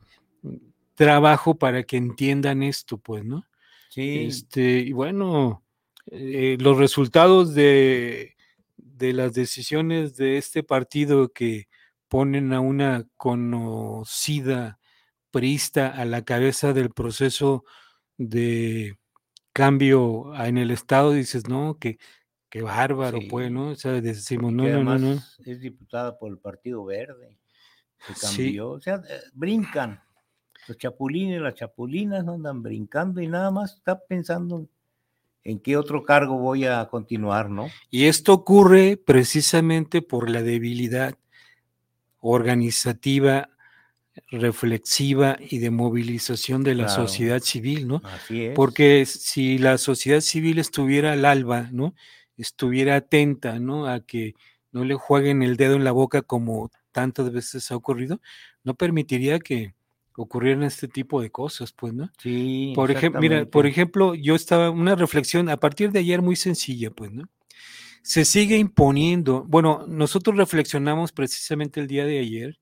[0.96, 3.46] trabajo para que entiendan esto, pues, ¿no?
[3.90, 4.26] Sí.
[4.26, 5.64] Este, y bueno,
[6.08, 8.35] eh, los resultados de,
[8.98, 11.68] de las decisiones de este partido que
[12.08, 14.80] ponen a una conocida
[15.32, 17.66] priista a la cabeza del proceso
[18.18, 18.98] de
[19.52, 21.98] cambio en el Estado, dices, no, que,
[22.50, 23.70] qué bárbaro, pues, ¿no?
[23.70, 25.22] O sea, decimos, no, no, no, no.
[25.46, 27.38] Es diputada por el Partido Verde,
[28.08, 30.02] que cambió, o sea, eh, brincan.
[30.68, 34.68] Los chapulines, las chapulinas andan brincando y nada más está pensando
[35.46, 37.70] en qué otro cargo voy a continuar, ¿no?
[37.92, 41.16] Y esto ocurre precisamente por la debilidad
[42.20, 43.50] organizativa,
[44.32, 48.02] reflexiva y de movilización de la sociedad civil, ¿no?
[48.04, 48.56] Así es.
[48.56, 51.94] Porque si la sociedad civil estuviera al alba, ¿no?
[52.38, 53.88] Estuviera atenta, ¿no?
[53.88, 54.34] A que
[54.72, 58.20] no le jueguen el dedo en la boca como tantas veces ha ocurrido,
[58.64, 59.75] no permitiría que
[60.16, 62.10] ocurrieran este tipo de cosas, pues, ¿no?
[62.18, 62.74] Sí.
[62.76, 66.92] Por ejemplo, mira, por ejemplo, yo estaba, una reflexión a partir de ayer muy sencilla,
[66.92, 67.30] pues, ¿no?
[68.02, 72.60] Se sigue imponiendo, bueno, nosotros reflexionamos precisamente el día de ayer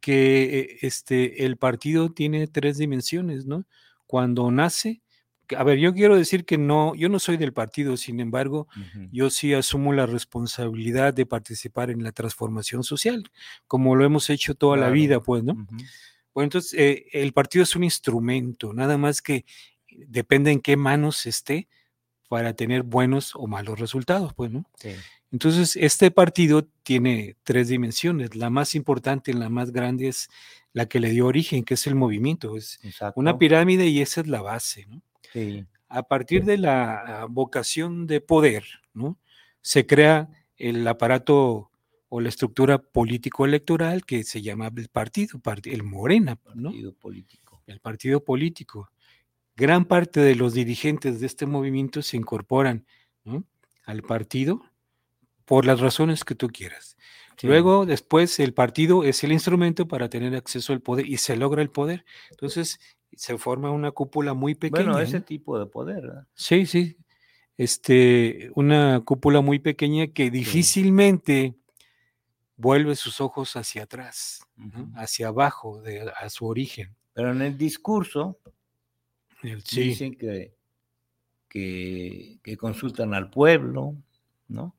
[0.00, 3.64] que eh, este, el partido tiene tres dimensiones, ¿no?
[4.06, 5.02] Cuando nace,
[5.56, 8.68] a ver, yo quiero decir que no, yo no soy del partido, sin embargo,
[9.10, 13.24] yo sí asumo la responsabilidad de participar en la transformación social,
[13.66, 15.66] como lo hemos hecho toda la vida, pues, ¿no?
[16.38, 19.44] Bueno, entonces eh, el partido es un instrumento, nada más que
[19.90, 21.66] depende en qué manos esté
[22.28, 24.64] para tener buenos o malos resultados, pues, ¿no?
[25.32, 28.36] Entonces, este partido tiene tres dimensiones.
[28.36, 30.28] La más importante, la más grande es
[30.72, 32.56] la que le dio origen, que es el movimiento.
[32.56, 32.78] Es
[33.16, 35.02] una pirámide y esa es la base, ¿no?
[35.88, 38.62] A partir de la vocación de poder,
[38.94, 39.18] ¿no?
[39.60, 41.67] Se crea el aparato
[42.08, 46.70] o la estructura político-electoral que se llama el partido, el Morena, ¿no?
[46.70, 47.62] Partido político.
[47.66, 48.90] El partido político.
[49.56, 52.86] Gran parte de los dirigentes de este movimiento se incorporan
[53.84, 54.62] al partido
[55.44, 56.96] por las razones que tú quieras.
[57.42, 61.62] Luego, después, el partido es el instrumento para tener acceso al poder y se logra
[61.62, 62.04] el poder.
[62.30, 62.80] Entonces,
[63.14, 64.92] se forma una cúpula muy pequeña.
[64.92, 66.26] Bueno, ese tipo de poder.
[66.34, 66.96] Sí, sí.
[67.56, 71.54] Este, una cúpula muy pequeña que difícilmente
[72.58, 74.40] vuelve sus ojos hacia atrás,
[74.96, 76.94] hacia abajo, de, a su origen.
[77.14, 78.38] Pero en el discurso
[79.42, 80.52] El- dicen que,
[81.48, 83.94] que, que consultan al pueblo,
[84.48, 84.74] ¿no?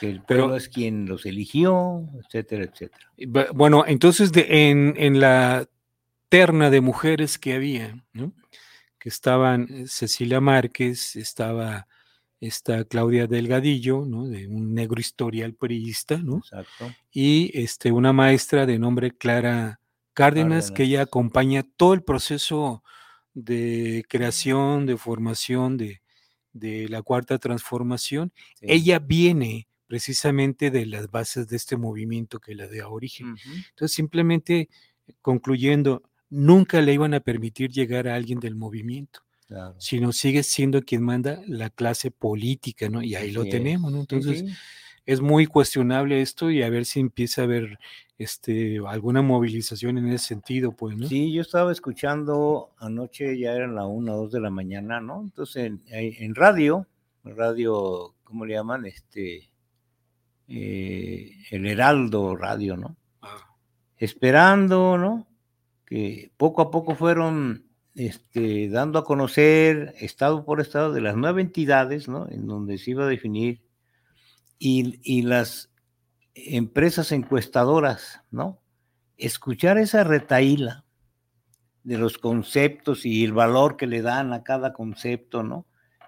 [0.00, 3.12] Que el Pero- pueblo es quien los eligió, etcétera, etcétera.
[3.52, 5.68] Bueno, entonces de- en, en la
[6.28, 8.32] terna de mujeres que había, ¿no?
[8.98, 11.86] que estaban eh, Cecilia Márquez, estaba
[12.40, 14.26] esta Claudia Delgadillo, ¿no?
[14.26, 16.38] de un negro historial priista, ¿no?
[16.38, 16.92] Exacto.
[17.10, 19.80] y este, una maestra de nombre Clara
[20.12, 22.84] Cárdenas, que ella acompaña todo el proceso
[23.32, 26.02] de creación, de formación de,
[26.52, 28.32] de la cuarta transformación.
[28.60, 28.66] Sí.
[28.68, 33.36] Ella viene precisamente de las bases de este movimiento que la dio origen.
[33.70, 34.68] Entonces, simplemente
[35.20, 39.20] concluyendo, nunca le iban a permitir llegar a alguien del movimiento,
[39.54, 39.74] claro.
[39.78, 43.02] sino sigue siendo quien manda la clase política, ¿no?
[43.02, 43.50] Y ahí lo es.
[43.50, 44.00] tenemos, ¿no?
[44.00, 44.46] Entonces, sí.
[45.06, 47.78] es muy cuestionable esto y a ver si empieza a haber
[48.18, 51.06] este, alguna movilización en ese sentido, pues, ¿no?
[51.08, 55.22] Sí, yo estaba escuchando anoche, ya eran la una o dos de la mañana, ¿no?
[55.22, 56.86] Entonces en, en radio,
[57.24, 58.86] radio, ¿cómo le llaman?
[58.86, 59.50] Este,
[60.48, 62.96] eh, el Heraldo Radio, ¿no?
[63.22, 63.56] Ah,
[63.96, 65.26] Esperando, ¿no?
[65.86, 67.63] Que poco a poco fueron
[67.94, 72.28] este, dando a conocer estado por estado de las nueve entidades, ¿no?
[72.28, 73.62] En donde se iba a definir
[74.58, 75.70] y, y las
[76.34, 78.60] empresas encuestadoras, ¿no?
[79.16, 80.84] Escuchar esa retaíla
[81.84, 85.66] de los conceptos y el valor que le dan a cada concepto, ¿no?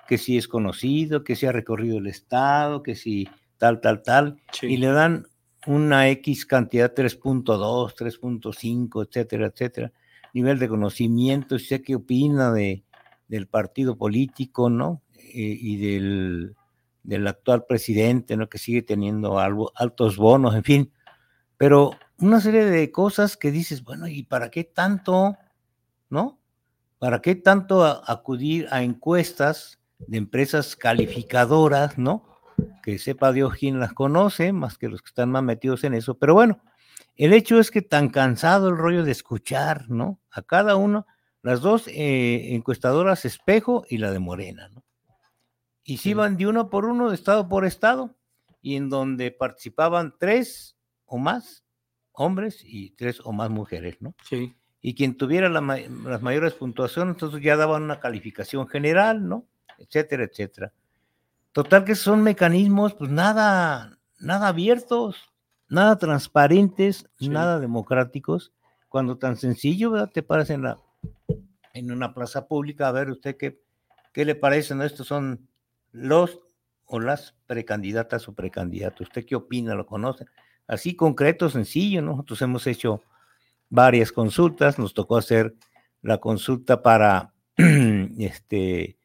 [0.09, 4.41] Que si es conocido, que si ha recorrido el Estado, que si tal, tal, tal,
[4.53, 4.67] sí.
[4.67, 5.27] y le dan
[5.67, 9.93] una X cantidad 3.2, 3.5, etcétera, etcétera,
[10.35, 12.85] nivel de conocimiento, sé qué opina de,
[13.29, 15.03] del partido político, ¿no?
[15.15, 16.57] Eh, y del,
[17.03, 18.49] del actual presidente, ¿no?
[18.49, 20.93] Que sigue teniendo algo, altos bonos, en fin,
[21.57, 25.37] pero una serie de cosas que dices, bueno, ¿y para qué tanto?
[26.09, 26.39] ¿No?
[26.99, 32.25] ¿Para qué tanto acudir a encuestas de empresas calificadoras, ¿no?
[32.83, 36.15] Que sepa Dios quién las conoce, más que los que están más metidos en eso.
[36.15, 36.61] Pero bueno,
[37.17, 40.21] el hecho es que tan cansado el rollo de escuchar, ¿no?
[40.31, 41.07] A cada uno,
[41.43, 44.85] las dos eh, encuestadoras Espejo y la de Morena, ¿no?
[45.83, 48.17] Y se iban de uno por uno, de estado por estado,
[48.61, 51.65] y en donde participaban tres o más
[52.13, 54.15] hombres y tres o más mujeres, ¿no?
[54.29, 54.57] Sí.
[54.81, 59.47] Y quien tuviera las mayores puntuaciones, entonces ya daban una calificación general, ¿no?
[59.79, 60.73] Etcétera, etcétera.
[61.53, 65.17] Total que son mecanismos, pues nada, nada abiertos,
[65.69, 68.53] nada transparentes, nada democráticos,
[68.89, 70.11] cuando tan sencillo, ¿verdad?
[70.13, 70.79] Te paras en, la,
[71.75, 73.61] en una plaza pública a ver usted qué,
[74.13, 75.49] qué le parecen, estos son
[75.93, 76.41] los
[76.87, 79.09] o las precandidatas o precandidatos.
[79.09, 79.75] ¿Usted qué opina?
[79.75, 80.27] ¿Lo conoce?
[80.67, 83.03] Así concreto, sencillo, nosotros hemos hecho
[83.69, 85.55] varias consultas, nos tocó hacer
[86.03, 88.99] la consulta para este,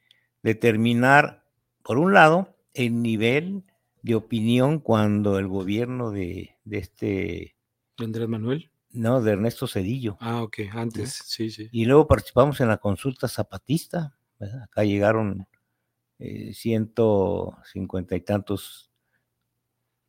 [0.44, 1.44] determinar,
[1.84, 3.64] por un lado, el nivel
[4.02, 7.56] de opinión cuando el gobierno de, de este...
[7.98, 8.72] Andrés Manuel?
[8.92, 10.18] No, de Ernesto Cedillo.
[10.20, 11.70] Ah, ok, antes, sí, sí.
[11.72, 14.18] Y luego participamos en la consulta zapatista.
[14.64, 15.48] Acá llegaron
[16.20, 18.92] eh, ciento cincuenta y tantos,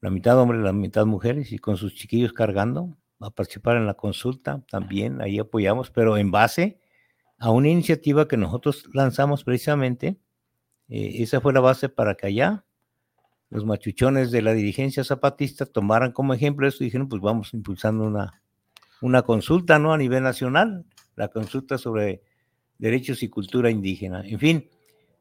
[0.01, 3.95] la mitad hombres, la mitad mujeres, y con sus chiquillos cargando a participar en la
[3.95, 6.81] consulta también, ahí apoyamos, pero en base
[7.39, 10.19] a una iniciativa que nosotros lanzamos precisamente,
[10.89, 12.65] eh, esa fue la base para que allá
[13.53, 18.05] los machuchones de la dirigencia zapatista tomaran como ejemplo eso y dijeron, pues vamos impulsando
[18.05, 18.41] una,
[19.03, 19.93] una consulta, ¿no?
[19.93, 20.87] A nivel nacional,
[21.17, 22.23] la consulta sobre
[22.79, 24.71] derechos y cultura indígena, en fin,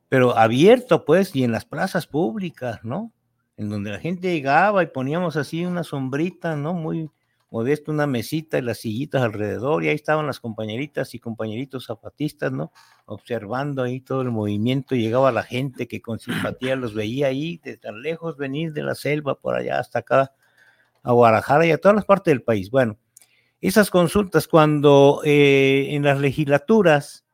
[0.07, 3.11] pero abierto, pues, y en las plazas públicas, ¿no?
[3.57, 6.73] En donde la gente llegaba y poníamos así una sombrita, ¿no?
[6.73, 7.09] Muy
[7.51, 12.51] modesto, una mesita y las sillitas alrededor, y ahí estaban las compañeritas y compañeritos zapatistas,
[12.51, 12.71] ¿no?
[13.05, 17.77] Observando ahí todo el movimiento, llegaba la gente que con simpatía los veía ahí, de
[17.77, 20.31] tan lejos venir de la selva por allá hasta acá,
[21.03, 22.71] a Guadalajara y a todas las partes del país.
[22.71, 22.97] Bueno,
[23.59, 27.25] esas consultas cuando eh, en las legislaturas,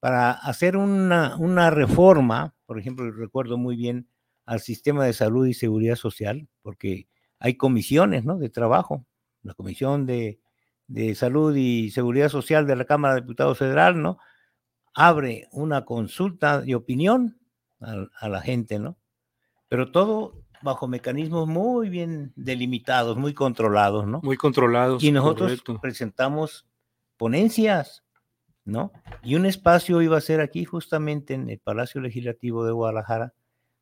[0.00, 4.08] para hacer una, una reforma, por ejemplo, recuerdo muy bien
[4.46, 7.06] al sistema de salud y seguridad social, porque
[7.38, 8.38] hay comisiones, ¿no?
[8.38, 9.04] De trabajo,
[9.48, 10.40] la Comisión de,
[11.14, 14.18] Salud y Seguridad Social de la Cámara de Diputados Federal, ¿no?
[14.94, 17.38] Abre una consulta de opinión
[17.80, 18.98] a, la gente, ¿no?
[19.68, 24.20] Pero todo bajo mecanismos muy bien delimitados, muy controlados, ¿no?
[24.22, 25.02] Muy controlados.
[25.02, 26.66] Y nosotros presentamos
[27.16, 28.04] ponencias,
[28.64, 28.92] ¿no?
[29.22, 33.34] Y un espacio iba a ser aquí justamente en el Palacio Legislativo de Guadalajara,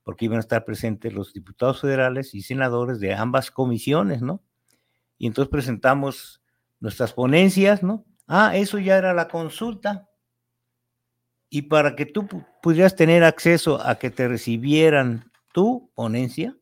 [0.02, 4.42] porque iban a estar presentes los diputados federales y senadores de ambas comisiones, ¿no?
[5.18, 6.42] Y entonces presentamos
[6.80, 8.04] nuestras ponencias, ¿no?
[8.26, 10.08] Ah, eso ya era la consulta.
[11.48, 12.26] Y para que tú
[12.62, 16.56] pudieras tener acceso a que te recibieran tu ponencia,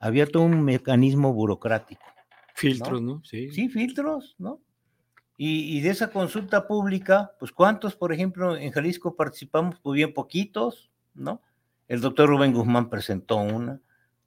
[0.00, 2.02] había todo un mecanismo burocrático.
[2.54, 3.22] Filtros, ¿no?
[3.24, 3.50] Sí.
[3.50, 4.60] sí, filtros, ¿no?
[5.36, 10.92] Y, de esa consulta pública, pues cuántos, por ejemplo, en Jalisco participamos, pues bien poquitos,
[11.12, 11.42] ¿no?
[11.88, 13.80] El doctor Rubén Guzmán presentó una,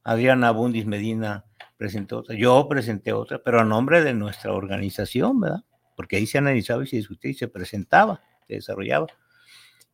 [0.04, 1.46] Adriana Bundis Medina
[1.78, 5.64] presentó otra, yo presenté otra, pero a nombre de nuestra organización, ¿verdad?
[5.96, 9.08] Porque ahí se analizaba y se discutía y se presentaba, se desarrollaba.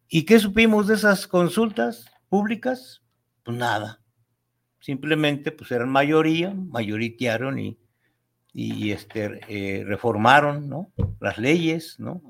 [0.08, 3.02] ¿Y qué supimos de esas consultas públicas?
[3.43, 4.02] Pues nada.
[4.80, 7.80] Simplemente, pues eran mayoría, mayoritearon y,
[8.54, 10.91] y este, eh, reformaron, ¿no?
[11.19, 12.22] Las leyes, ¿no?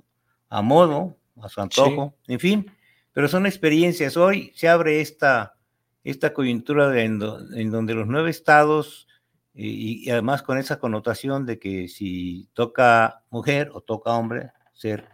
[0.50, 2.72] A modo, a su antojo, en fin.
[3.12, 4.18] Pero son experiencias.
[4.18, 5.56] Hoy se abre esta,
[6.04, 9.08] esta coyuntura en donde los nueve estados
[9.56, 15.08] y, además con esa connotación de que si toca mujer o toca hombre, ser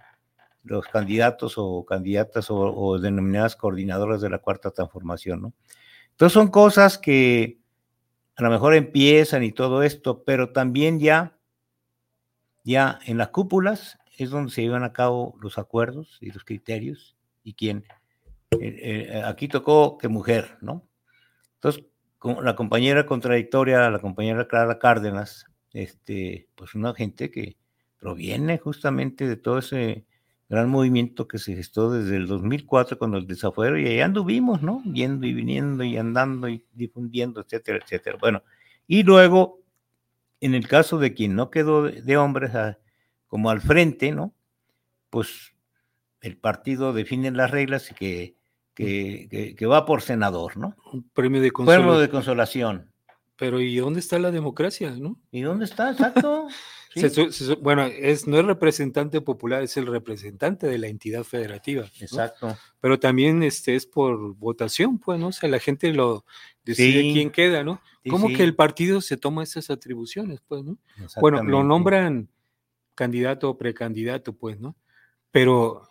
[0.64, 5.54] los candidatos o candidatas o, denominadas coordinadoras de la cuarta transformación, ¿no?
[6.12, 7.60] Entonces son cosas que
[8.36, 11.38] a lo mejor empiezan y todo esto, pero también ya,
[12.64, 17.18] ya en las cúpulas es donde se llevan a cabo los acuerdos y los criterios
[17.44, 17.86] y quién.
[18.52, 20.88] Eh, eh, aquí tocó que mujer, ¿no?
[21.56, 21.84] Entonces,
[22.22, 27.58] la compañera contradictoria, la compañera Clara Cárdenas, este, pues una gente que
[27.98, 30.06] proviene justamente de todo ese
[30.50, 34.82] gran movimiento que se gestó desde el 2004 con el desafuero y ahí anduvimos, ¿no?
[34.84, 38.18] Yendo y viniendo y andando y difundiendo, etcétera, etcétera.
[38.20, 38.44] Bueno,
[38.88, 39.62] y luego,
[40.42, 42.52] en el caso de quien no quedó de hombres
[43.28, 44.34] como al frente, ¿no?
[45.12, 45.54] Pues
[46.22, 48.39] el partido define las reglas y que
[48.80, 50.76] que, va por senador, ¿no?
[50.94, 51.86] Un premio de consolación.
[51.86, 52.92] Premio de consolación.
[53.36, 55.18] Pero ¿y dónde está la democracia, no?
[55.32, 55.92] ¿Y dónde está?
[55.92, 56.48] Exacto.
[57.62, 61.90] bueno, es, no es representante popular, es el representante de la entidad federativa.
[62.00, 62.58] Exacto.
[62.80, 65.28] Pero también este, es por votación, pues, ¿no?
[65.28, 66.26] O sea, la gente lo
[66.64, 67.82] decide quién queda, ¿no?
[68.10, 70.78] ¿Cómo que el partido se toma esas atribuciones, pues, ¿no?
[71.20, 72.30] Bueno, lo nombran
[72.96, 74.76] candidato o precandidato, pues, ¿no?
[75.32, 75.89] Pero,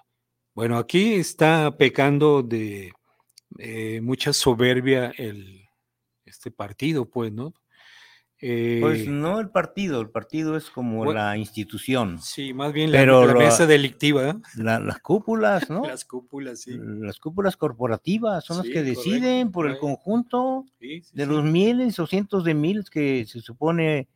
[0.58, 2.92] bueno, aquí está pecando de
[3.60, 5.68] eh, mucha soberbia el,
[6.24, 7.54] este partido, pues, ¿no?
[8.40, 12.18] pues eh, no el partido, el partido es como la institución.
[12.20, 14.40] Sí, más bien la, la mesa delictiva.
[14.56, 15.86] las cúpulas, ¿no?
[15.86, 16.76] las cúpulas, sí.
[16.76, 22.42] Las cúpulas corporativas son las que deciden por el conjunto de los miles o cientos
[22.42, 24.08] de miles que se supone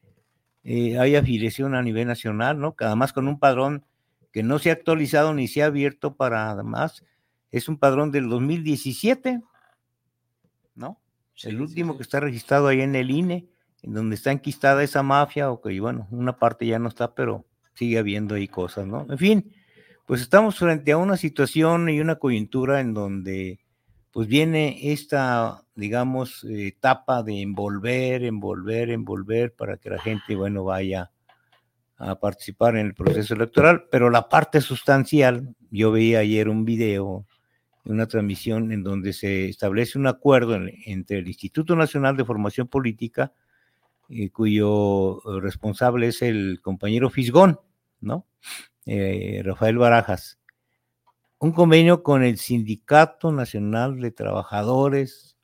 [0.64, 2.74] eh, hay afiliación a nivel nacional, ¿no?
[2.74, 3.84] Cada más con un padrón
[4.32, 7.04] que no se ha actualizado ni se ha abierto para además,
[7.50, 9.42] es un padrón del 2017,
[10.74, 11.00] ¿no?
[11.44, 13.48] el último que está registrado ahí en el INE
[13.82, 17.44] en donde está enquistada esa mafia, o que bueno, una parte ya no está, pero
[17.74, 19.06] sigue habiendo ahí cosas, ¿no?
[19.08, 19.52] En fin,
[20.06, 23.58] pues estamos frente a una situación y una coyuntura en donde
[24.12, 31.10] pues viene esta, digamos, etapa de envolver, envolver, envolver para que la gente, bueno, vaya
[32.02, 37.26] a participar en el proceso electoral, pero la parte sustancial, yo veía ayer un video,
[37.84, 43.32] una transmisión en donde se establece un acuerdo entre el Instituto Nacional de Formación Política
[44.08, 47.60] eh, cuyo eh, responsable es el compañero Fisgón,
[48.00, 48.26] ¿no?
[48.84, 50.40] Eh, Rafael Barajas.
[51.38, 55.38] Un convenio con el Sindicato Nacional de Trabajadores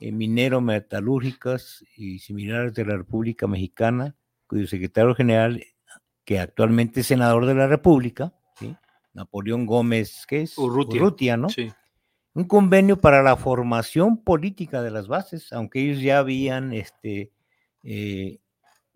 [0.00, 4.14] Minero Metalúrgicas y similares de la República Mexicana,
[4.46, 5.64] cuyo secretario general,
[6.24, 8.32] que actualmente es senador de la República,
[9.12, 11.48] Napoleón Gómez, que es Urrutia, ¿no?
[11.48, 11.72] Sí.
[12.34, 17.30] Un convenio para la formación política de las bases, aunque ellos ya habían este,
[17.84, 18.40] eh,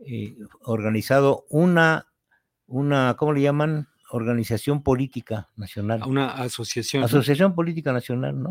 [0.00, 2.08] eh, organizado una,
[2.66, 3.88] una, ¿cómo le llaman?
[4.10, 6.02] Organización Política Nacional.
[6.06, 7.04] Una asociación.
[7.04, 8.50] Asociación Política Nacional, ¿no?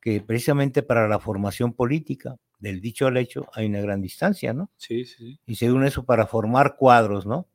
[0.00, 4.70] Que precisamente para la formación política, del dicho al hecho, hay una gran distancia, ¿no?
[4.76, 5.40] Sí, sí.
[5.46, 7.48] Y según eso, para formar cuadros, ¿no?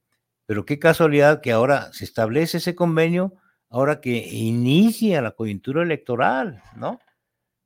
[0.52, 3.36] Pero qué casualidad que ahora se establece ese convenio,
[3.70, 7.00] ahora que inicia la coyuntura electoral, ¿no?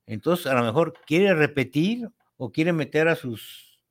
[0.06, 2.08] Entonces, a lo mejor quiere repetir
[2.38, 3.82] o quiere meter a sus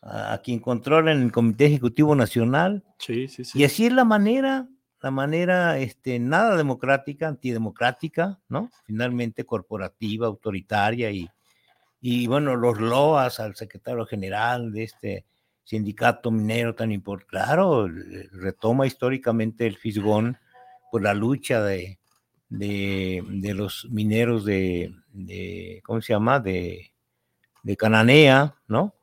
[0.00, 2.84] a, quien controla en el Comité Ejecutivo Nacional.
[3.00, 3.58] Sí, sí, sí.
[3.58, 4.68] Y así es la manera,
[5.02, 8.70] la manera este, nada democrática, antidemocrática, ¿no?
[8.84, 11.28] Finalmente corporativa, autoritaria y,
[12.00, 15.26] y bueno, los loas al secretario general de este
[15.66, 17.30] sindicato minero tan importante.
[17.30, 17.88] Claro,
[18.32, 20.38] retoma históricamente el Fisgón
[20.90, 21.98] por la lucha de,
[22.48, 26.40] de, de los mineros de, de, ¿cómo se llama?
[26.40, 26.92] De,
[27.64, 28.94] de Cananea, ¿no?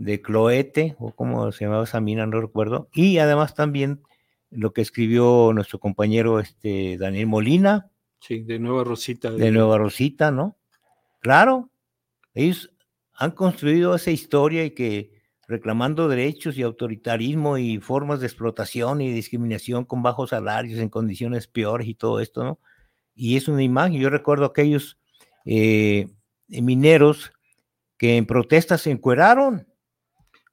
[0.00, 4.00] de Cloete, o como se llamaba esa mina, no recuerdo, y además también
[4.48, 7.90] lo que escribió nuestro compañero este, Daniel Molina.
[8.18, 9.30] Sí, de Nueva Rosita.
[9.30, 10.56] De, Nueva Rosita, ¿no?
[11.20, 11.68] Claro,
[12.32, 12.74] ellos
[13.12, 15.19] han construido esa historia y que
[15.50, 21.46] reclamando derechos y autoritarismo y formas de explotación y discriminación con bajos salarios en condiciones
[21.46, 22.60] peores y todo esto, ¿no?
[23.14, 24.98] Y es una imagen, yo recuerdo aquellos
[25.44, 26.08] eh,
[26.48, 27.32] mineros
[27.98, 29.66] que en protestas se encueraron,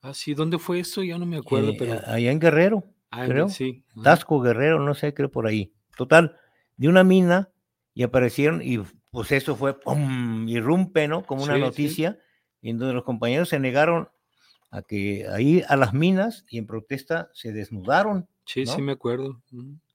[0.01, 1.03] Ah, sí, ¿dónde fue eso?
[1.03, 1.95] Ya no me acuerdo, pero.
[1.95, 2.83] Eh, allá en Guerrero.
[3.11, 3.49] Ah, creo.
[3.49, 3.83] sí.
[4.03, 5.73] Tasco, Guerrero, no sé, creo por ahí.
[5.97, 6.37] Total,
[6.77, 7.49] de una mina
[7.93, 8.79] y aparecieron y
[9.11, 10.47] pues eso fue ¡pum!
[10.47, 11.23] irrumpe, ¿no?
[11.23, 12.19] Como una noticia,
[12.61, 14.09] en donde los compañeros se negaron
[14.69, 18.27] a que ahí a las minas y en protesta se desnudaron.
[18.45, 19.41] Sí, sí me acuerdo.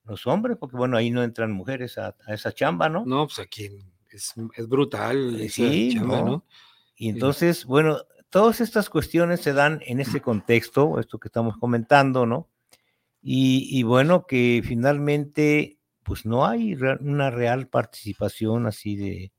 [0.05, 3.05] Los hombres, porque bueno, ahí no entran mujeres a, esa chamba, ¿no?
[3.05, 3.69] No, pues aquí
[4.11, 5.39] es, es brutal.
[5.39, 6.45] Eh, sí, chamba, ¿no?
[6.95, 7.99] Y entonces, bueno,
[8.29, 12.49] todas estas cuestiones se dan en ese contexto, esto que estamos comentando, ¿no?
[13.21, 19.31] Y, bueno, que finalmente, pues no hay una real participación así de,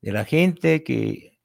[0.00, 1.38] la gente que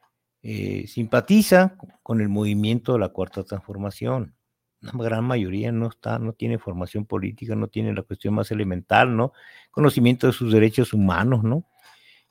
[0.48, 4.36] eh, simpatiza con el movimiento de la cuarta transformación.
[4.82, 9.18] La gran mayoría no está, no tiene formación política, no tiene la cuestión más elemental,
[9.18, 9.34] ¿no?
[9.72, 11.66] Conocimiento de sus derechos humanos, ¿no?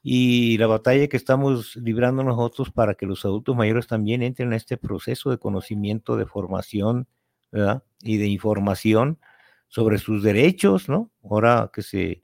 [0.07, 4.53] y la batalla que estamos librando nosotros para que los adultos mayores también entren en
[4.53, 7.09] este proceso de conocimiento, de formación
[7.51, 7.85] ¿verdad?
[8.03, 9.19] y de información
[9.67, 11.11] sobre sus derechos, ¿no?
[11.23, 12.23] Ahora que se,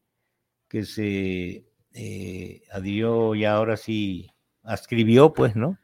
[0.68, 1.64] que se
[1.94, 4.30] eh, adhirió y ahora sí
[4.62, 5.78] escribió, pues, ¿no?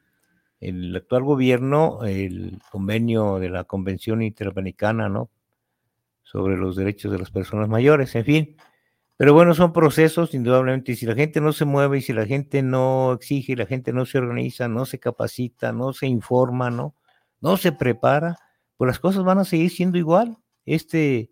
[0.61, 5.31] El actual gobierno, el convenio de la Convención Interamericana, ¿no?
[6.23, 8.57] Sobre los derechos de las personas mayores, en fin,
[9.17, 12.27] pero bueno, son procesos, indudablemente, y si la gente no se mueve, y si la
[12.27, 16.95] gente no exige, la gente no se organiza, no se capacita, no se informa, no,
[17.41, 18.37] no se prepara,
[18.77, 20.37] pues las cosas van a seguir siendo igual.
[20.67, 21.31] este,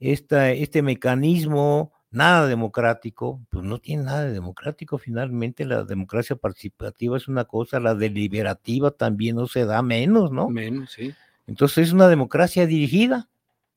[0.00, 7.16] esta, este mecanismo nada democrático, pues no tiene nada de democrático finalmente, la democracia participativa
[7.16, 10.48] es una cosa, la deliberativa también no se da menos, ¿no?
[10.48, 11.12] Menos, sí.
[11.46, 13.28] Entonces es una democracia dirigida,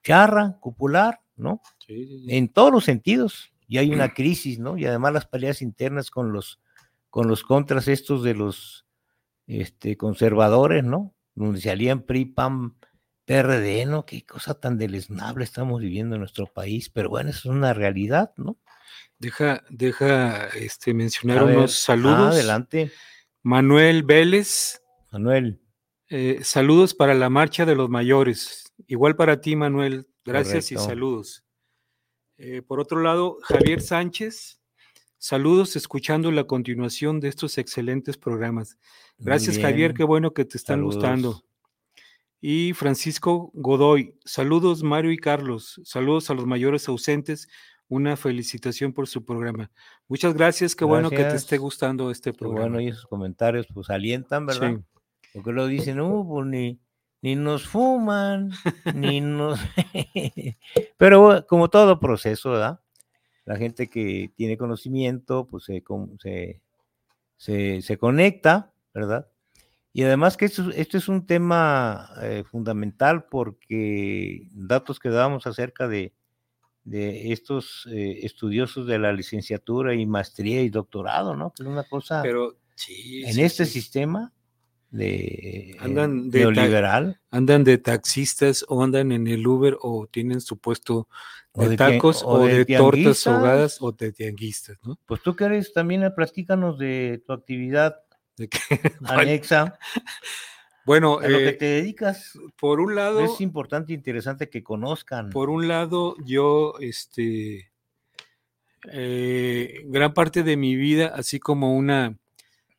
[0.04, 1.62] charra, popular, ¿no?
[1.86, 2.36] Sí, sí, sí.
[2.36, 3.52] En todos los sentidos.
[3.68, 4.78] Y hay una crisis, ¿no?
[4.78, 6.60] Y además las peleas internas con los,
[7.10, 8.86] con los contras estos de los
[9.48, 11.14] este, conservadores, ¿no?
[11.36, 12.78] Donde se alían PRI, PAM,
[13.28, 14.05] PRD, ¿no?
[14.05, 18.32] Qué cosa tan deleznable estamos viviendo en nuestro país, pero bueno, eso es una realidad,
[18.38, 18.57] ¿no?
[19.19, 22.34] Deja, deja este, mencionar ver, unos saludos.
[22.34, 22.89] adelante,
[23.43, 25.59] Manuel Vélez, Manuel.
[26.09, 28.73] eh, saludos para la marcha de los mayores.
[28.88, 30.07] Igual para ti, Manuel.
[30.23, 31.43] Gracias y saludos.
[32.38, 34.61] Eh, por otro lado, Javier Sánchez,
[35.17, 38.78] saludos escuchando la continuación de estos excelentes programas.
[39.17, 40.95] Gracias, Javier, qué bueno que te están Saludos.
[40.95, 41.43] gustando.
[42.40, 47.48] Y Francisco Godoy, saludos Mario y Carlos, saludos a los mayores ausentes,
[47.90, 49.72] una felicitación por su programa.
[50.08, 52.68] Muchas gracias, qué bueno que te esté gustando este Qué programa.
[52.70, 54.76] bueno, y esos comentarios pues alientan, ¿verdad?
[54.76, 54.84] Sí.
[55.34, 56.80] Porque lo dicen, no, pues ni,
[57.22, 58.52] ni nos fuman,
[58.94, 59.60] ni nos...
[60.98, 62.80] Pero como todo proceso, ¿verdad?
[63.46, 65.84] La gente que tiene conocimiento, pues se,
[66.20, 66.62] se,
[67.38, 69.28] se, se conecta, ¿verdad?
[69.94, 75.88] Y además que esto, esto es un tema eh, fundamental porque datos que dábamos acerca
[75.88, 76.14] de,
[76.88, 81.52] de estos eh, estudiosos de la licenciatura y maestría y doctorado, ¿no?
[81.52, 83.82] Que es una cosa Pero sí, en sí, este sí.
[83.82, 84.34] sistema
[84.90, 90.60] de Andan de neoliberal andan de taxistas o andan en el Uber o tienen su
[90.60, 91.10] puesto
[91.52, 94.98] O de tacos o de de, tortas ahogadas o de tianguistas, ¿no?
[95.06, 97.98] pues tú que eres también eh, platícanos de tu actividad
[98.38, 98.60] De que-
[99.04, 99.78] anexa
[100.88, 104.64] bueno, a lo que eh, te dedicas por un lado, es importante e interesante que
[104.64, 107.74] conozcan por un lado, yo, este,
[108.90, 112.18] eh, gran parte de mi vida, así como una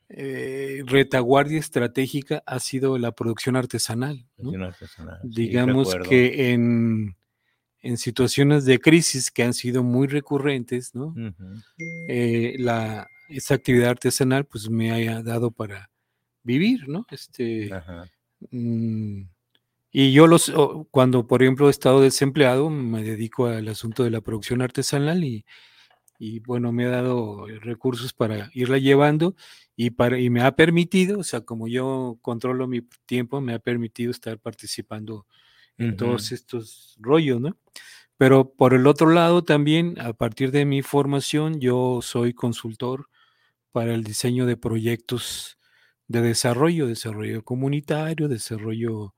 [0.08, 4.24] eh, retaguardia estratégica, ha sido la producción artesanal.
[4.38, 4.64] ¿no?
[4.64, 7.14] Artesanal, digamos que en,
[7.82, 11.14] en situaciones de crisis que han sido muy recurrentes, ¿no?
[12.58, 15.90] La, esa actividad artesanal pues me haya dado para
[16.42, 17.06] vivir, ¿no?
[17.10, 18.08] Este, Ajá.
[18.50, 19.22] mm,
[19.90, 20.52] y yo los,
[20.90, 25.44] cuando por ejemplo he estado desempleado, me dedico al asunto de la producción artesanal y,
[26.18, 29.36] y bueno, me ha dado recursos para irla llevando
[29.76, 33.60] y, para, y me ha permitido, o sea, como yo controlo mi tiempo, me ha
[33.60, 35.26] permitido estar participando
[35.78, 37.56] en todos estos rollos, ¿no?
[38.16, 43.08] Pero por el otro lado también, a partir de mi formación, yo soy consultor
[43.72, 45.58] para el diseño de proyectos
[46.06, 49.14] de desarrollo, desarrollo comunitario, desarrollo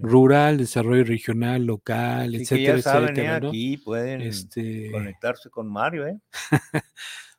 [0.00, 3.12] rural, desarrollo regional, local, Así etcétera, ya saben, ¿eh?
[3.12, 3.48] etcétera, ¿no?
[3.48, 6.18] aquí pueden Este, conectarse con Mario, ¿eh?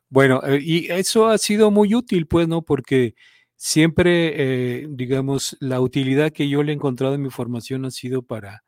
[0.08, 2.60] Bueno, eh, y eso ha sido muy útil, pues, ¿no?
[2.62, 3.14] Porque
[3.56, 8.22] siempre, eh, digamos, la utilidad que yo le he encontrado en mi formación ha sido
[8.22, 8.62] para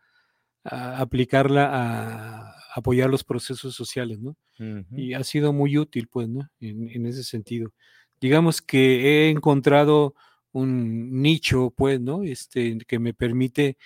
[0.65, 4.37] ah, aplicarla a apoyar los procesos sociales, ¿no?
[4.97, 6.49] Y ha sido muy útil, pues, ¿no?
[6.61, 7.73] En, en ese sentido.
[8.21, 10.15] Digamos que he encontrado
[10.53, 12.23] un nicho, pues, ¿no?
[12.25, 13.77] Este, que me permite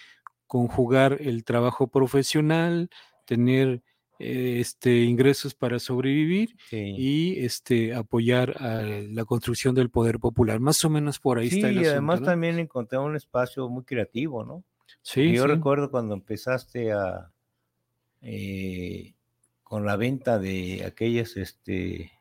[0.47, 2.89] conjugar el trabajo profesional,
[3.27, 3.83] tener
[4.19, 6.95] eh, este, ingresos para sobrevivir Sí.
[6.99, 10.61] y este, apoyar a la construcción del poder popular.
[10.61, 11.93] Más o menos por ahí Sí, está el y asunto.
[11.93, 12.27] además ¿no?
[12.27, 14.65] también encontré un espacio muy creativo, ¿no?
[15.03, 15.49] Sí, yo sí.
[15.49, 17.31] recuerdo cuando empezaste a
[18.23, 19.15] eh,
[19.63, 22.13] con la venta de aquellas, este,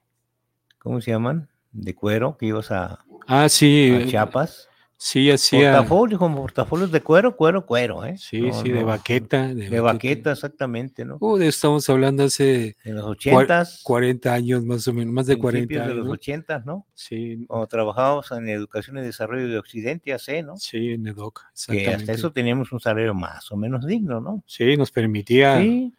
[0.80, 1.50] ¿cómo se llaman?
[1.72, 3.92] De cuero, que ibas a, Ah, sí.
[3.94, 4.67] a eh, Chiapas.
[5.00, 5.74] Sí, hacía.
[5.74, 8.16] Portafolios, como portafolios de cuero, cuero, cuero, ¿eh?
[8.18, 9.54] Sí, No, sí, de no, baqueta.
[9.54, 11.18] De, De baqueta, exactamente, ¿no?
[11.20, 15.68] Uh, estamos hablando hace En los ochentas, 40 años más o menos, más de 40
[15.68, 15.98] principios de años.
[15.98, 16.14] los ¿no?
[16.14, 16.88] ochentas, ¿no?
[16.96, 20.58] Sí, Cuando trabajábamos en Educación y Desarrollo de Occidente, AC, ¿no?
[20.58, 22.12] sí, en EDOC, Que hasta exactamente.
[22.14, 24.44] eso teníamos un salario más o menos digno, ¿no?
[24.48, 25.94] Sí, nos permitía Sí,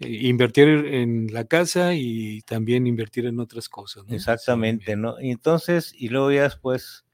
[0.00, 4.04] eh, invertir en la casa y también invertir en otras cosas.
[4.06, 4.14] ¿no?
[4.14, 5.20] Exactamente, ¿no?
[5.20, 7.04] Y entonces, y luego ya después,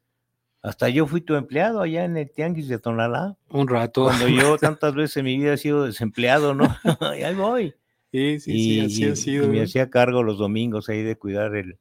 [0.64, 4.04] hasta yo fui tu empleado allá en el Tianguis de Tonalá, un rato.
[4.04, 6.74] cuando yo tantas veces en mi vida he sido desempleado, ¿no?
[7.18, 7.74] y ahí voy.
[8.10, 9.44] Sí, sí, y, sí, así ha sido.
[9.44, 11.78] y me hacía cargo los domingos ahí de cuidar el,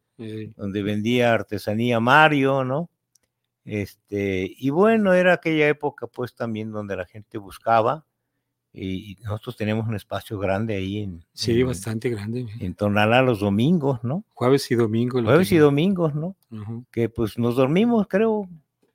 [0.58, 2.90] donde vendía artesanía Mario, ¿no?
[3.64, 8.06] Este, y bueno, era aquella época pues también donde la gente buscaba
[8.74, 12.48] y, nosotros teníamos un espacio grande ahí en, sí, en, bastante grande.
[12.60, 14.26] en Tonalá los domingos, ¿no?
[14.34, 15.22] Jueves y domingo.
[15.22, 16.36] lo Jueves y domingos, ¿no?
[16.92, 18.50] Que pues nos dormimos, creo,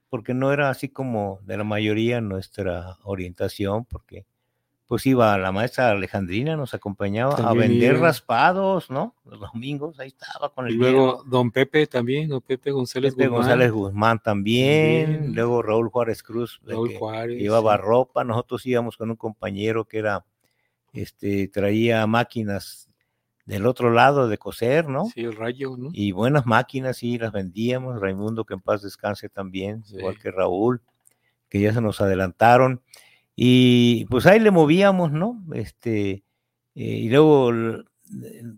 [0.08, 4.24] porque no era así como de la mayoría nuestra orientación, porque
[4.86, 9.14] pues iba la maestra Alejandrina, nos acompañaba a vender raspados, ¿no?
[9.26, 11.24] Los domingos, ahí estaba con Y el luego hielo.
[11.24, 15.34] don Pepe también, don Pepe González Pepe Guzmán, González Guzmán también, También.
[15.34, 17.38] luego Raúl Juárez Cruz, Raúl que Juárez.
[17.38, 17.82] llevaba sí.
[17.82, 20.24] ropa, nosotros íbamos con un compañero que era,
[20.94, 22.87] este, traía máquinas
[23.48, 25.06] del otro lado de coser, ¿no?
[25.06, 25.88] Sí, el rayo, ¿no?
[25.92, 27.98] Y buenas máquinas, sí, las vendíamos.
[28.00, 30.82] Raimundo, que en paz descanse también, igual que Raúl,
[31.48, 32.82] que ya se nos adelantaron.
[33.34, 35.42] Y pues ahí le movíamos, ¿no?
[35.54, 36.22] Este, eh,
[36.74, 37.50] y luego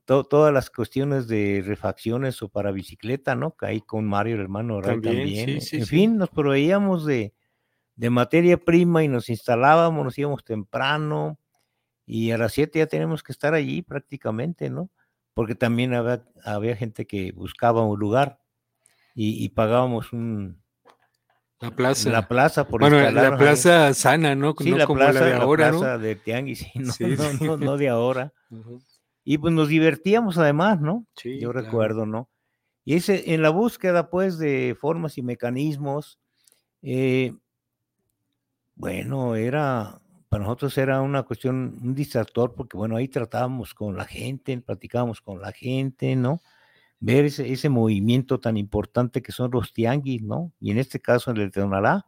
[0.05, 3.55] to- todas las cuestiones de refacciones o para bicicleta, ¿no?
[3.57, 5.47] Que ahí con Mario, el hermano Ray También, también.
[5.47, 7.33] sí, en sí, en fin, nos proveíamos de,
[7.95, 11.39] de materia prima y nos instalábamos, nos íbamos temprano
[12.13, 14.91] y a las 7 ya tenemos que estar allí prácticamente, ¿no?
[15.33, 18.41] Porque también había, había gente que buscaba un lugar
[19.15, 20.61] y, y pagábamos un,
[21.61, 22.11] La plaza.
[22.11, 23.39] la plaza por bueno, la ahí.
[23.39, 24.57] plaza sana, ¿no?
[24.59, 27.31] Sí, no la como plaza, la de ahora, plaza de Tianguis, sí, no, Sí, no,
[27.31, 27.45] sí.
[27.45, 28.33] no, no de ahora.
[29.23, 31.07] Y pues nos divertíamos además, ¿no?
[31.15, 31.65] Sí, Yo claro.
[31.67, 32.29] recuerdo, ¿no?
[32.85, 36.19] Y ese, en la búsqueda, pues, de formas y mecanismos,
[36.83, 37.35] eh,
[38.75, 40.01] bueno, era,
[40.31, 45.21] para nosotros era una cuestión, un distractor, porque bueno, ahí tratábamos con la gente, platicábamos
[45.21, 46.41] con la gente, ¿no?
[47.01, 50.53] Ver ese, ese movimiento tan importante que son los tianguis, ¿no?
[50.61, 52.07] Y en este caso el de Tonalá,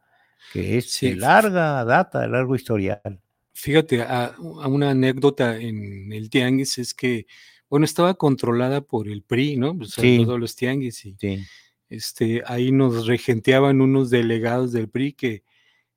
[0.52, 1.10] que es Sí.
[1.10, 3.20] de larga data, de largo historial.
[3.54, 7.26] Fíjate, a, a una anécdota en el tianguis es que,
[7.68, 9.76] bueno, estaba controlada por el PRI, ¿no?
[9.76, 10.22] Pues, Sí.
[10.24, 11.44] todos los tianguis y Sí,
[11.88, 15.42] este, ahí nos regenteaban unos delegados del PRI que,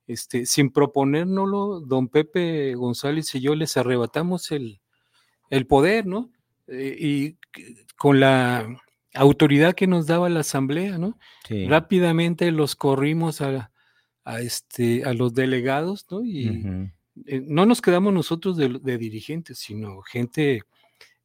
[0.08, 4.82] este, sin proponérnoslo, don Pepe González y yo les arrebatamos el,
[5.50, 6.32] el poder, ¿no?
[6.68, 7.38] Eh, y
[7.98, 8.68] con la
[9.14, 11.18] autoridad que nos daba la asamblea, ¿no?
[11.48, 11.68] sí.
[11.68, 13.72] Rápidamente los corrimos a,
[14.24, 16.24] a, este, a los delegados, ¿no?
[16.24, 16.92] Y
[17.26, 20.64] eh, no nos quedamos nosotros de, de dirigentes, sino gente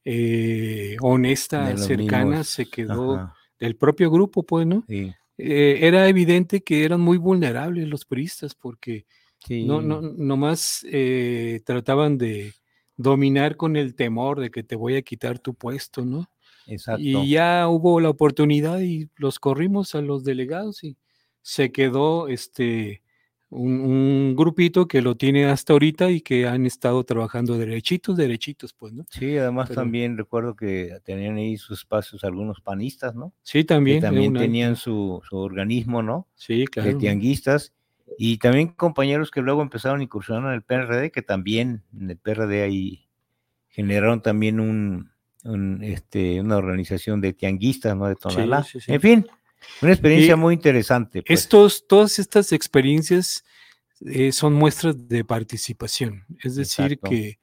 [0.04, 4.84] eh, honesta, cercana, mismos, se quedó ajá, del propio grupo, pues, ¿no?
[4.88, 5.12] sí,
[5.42, 9.06] Eh, era evidente que eran muy vulnerables los priistas porque
[9.46, 9.64] sí.
[9.64, 12.52] no, no, nomás eh, trataban de
[12.96, 16.30] dominar con el temor de que te voy a quitar tu puesto, ¿no?
[16.66, 17.00] Exacto.
[17.02, 20.98] Y ya hubo la oportunidad y los corrimos a los delegados y
[21.40, 23.02] se quedó este
[23.50, 28.72] un, un grupito que lo tiene hasta ahorita y que han estado trabajando derechitos, derechitos,
[28.72, 29.04] pues, ¿no?
[29.10, 33.32] Sí, además Pero- también recuerdo que tenían ahí sus espacios algunos panistas, ¿no?
[33.42, 33.98] Sí, también.
[33.98, 36.28] que también una- tenían su, su organismo, ¿no?
[36.34, 36.98] Sí, De claro.
[36.98, 37.72] tianguistas.
[38.18, 42.16] Y también compañeros que luego empezaron a incursionar en el PRD, que también en el
[42.18, 43.08] PRD ahí
[43.68, 45.10] generaron también un,
[45.44, 48.06] un, este, una organización de tianguistas, ¿no?
[48.06, 48.62] De Tonalá.
[48.64, 48.92] sí, sí.
[48.92, 49.26] En fin,
[49.82, 51.22] una experiencia muy interesante.
[51.22, 51.40] pues.
[51.40, 53.44] Estos, todas estas experiencias
[54.06, 56.24] eh, son muestras de participación.
[56.42, 57.10] Es decir, Exacto.
[57.10, 57.38] que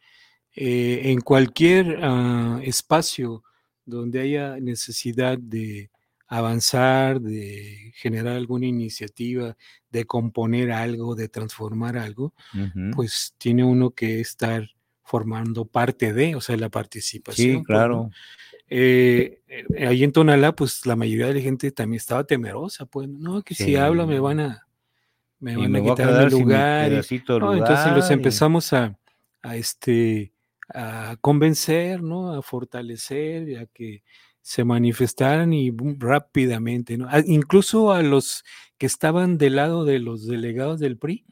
[0.55, 3.43] eh, en cualquier ah, espacio
[3.85, 5.91] donde haya necesidad de
[6.27, 9.55] avanzar, de generar alguna iniciativa,
[9.89, 12.33] de componer algo, de transformar algo,
[12.93, 14.67] pues tiene uno que estar
[15.07, 17.47] formando parte de, o sea, la participación.
[17.47, 18.09] sí, pues, claro.
[18.69, 23.07] Eh, eh, ahí en Tonalá, pues la mayoría de la gente también estaba temerosa, pues,
[23.07, 24.67] no, que si hablo me van a,
[25.39, 26.91] me van me a quitar mi lugar.
[26.91, 26.95] y-
[27.57, 28.99] entonces los y- empezamos a,
[29.41, 30.33] a, este,
[30.73, 32.33] a convencer, ¿no?
[32.33, 34.03] A fortalecer, y a que
[34.47, 37.09] se manifestaran y boom, rápidamente, ¿no?
[37.09, 38.45] A- incluso a los
[38.77, 41.25] que estaban del lado de los delegados del PRI,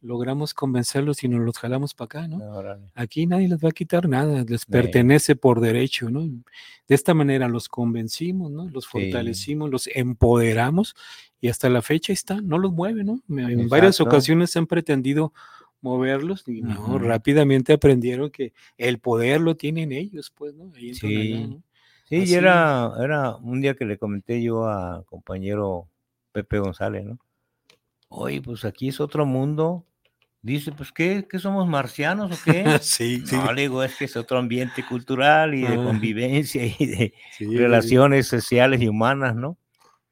[0.00, 2.38] logramos convencerlos y nos los jalamos para acá, ¿no?
[2.38, 2.86] Órale.
[2.96, 4.66] Aquí nadie les va a quitar nada, les Sí.
[4.72, 6.22] pertenece por derecho, ¿no?
[6.26, 8.68] De esta manera los convencimos, ¿no?
[8.68, 8.90] Los Sí.
[8.90, 10.96] fortalecimos, los empoderamos
[11.40, 13.22] y hasta la fecha están, no los mueven, ¿no?
[13.28, 15.32] En varias ocasiones han pretendido
[15.80, 20.72] moverlos y no, rápidamente aprendieron que el poder lo tienen ellos, pues, ¿no?
[20.74, 21.34] Ahí Sí.
[21.48, 21.62] ¿no?
[22.08, 25.88] Sí, Así y era, era un día que le comenté yo a compañero
[26.32, 27.18] Pepe González, ¿no?
[28.08, 29.84] Oye, pues aquí es otro mundo.
[30.40, 31.26] Dice, pues, ¿qué?
[31.28, 32.64] ¿Qué somos marcianos o qué?
[32.80, 35.84] sí, sí, No, le digo, es que es otro ambiente cultural y de Ah.
[35.84, 39.58] convivencia y de sí, relaciones sociales y humanas, ¿no?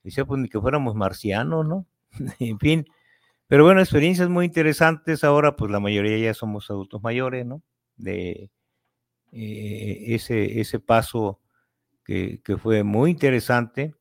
[0.03, 1.87] Dice, pues, ni que fuéramos marcianos, ¿no?
[2.41, 2.87] en fin.
[3.47, 5.25] Pero bueno, experiencias muy interesantes.
[5.25, 7.63] Ahora, pues, la mayoría ya somos adultos mayores, ¿no?
[7.97, 8.51] De
[9.33, 11.41] eh, ese, ese paso
[12.07, 13.95] que, fue muy interesante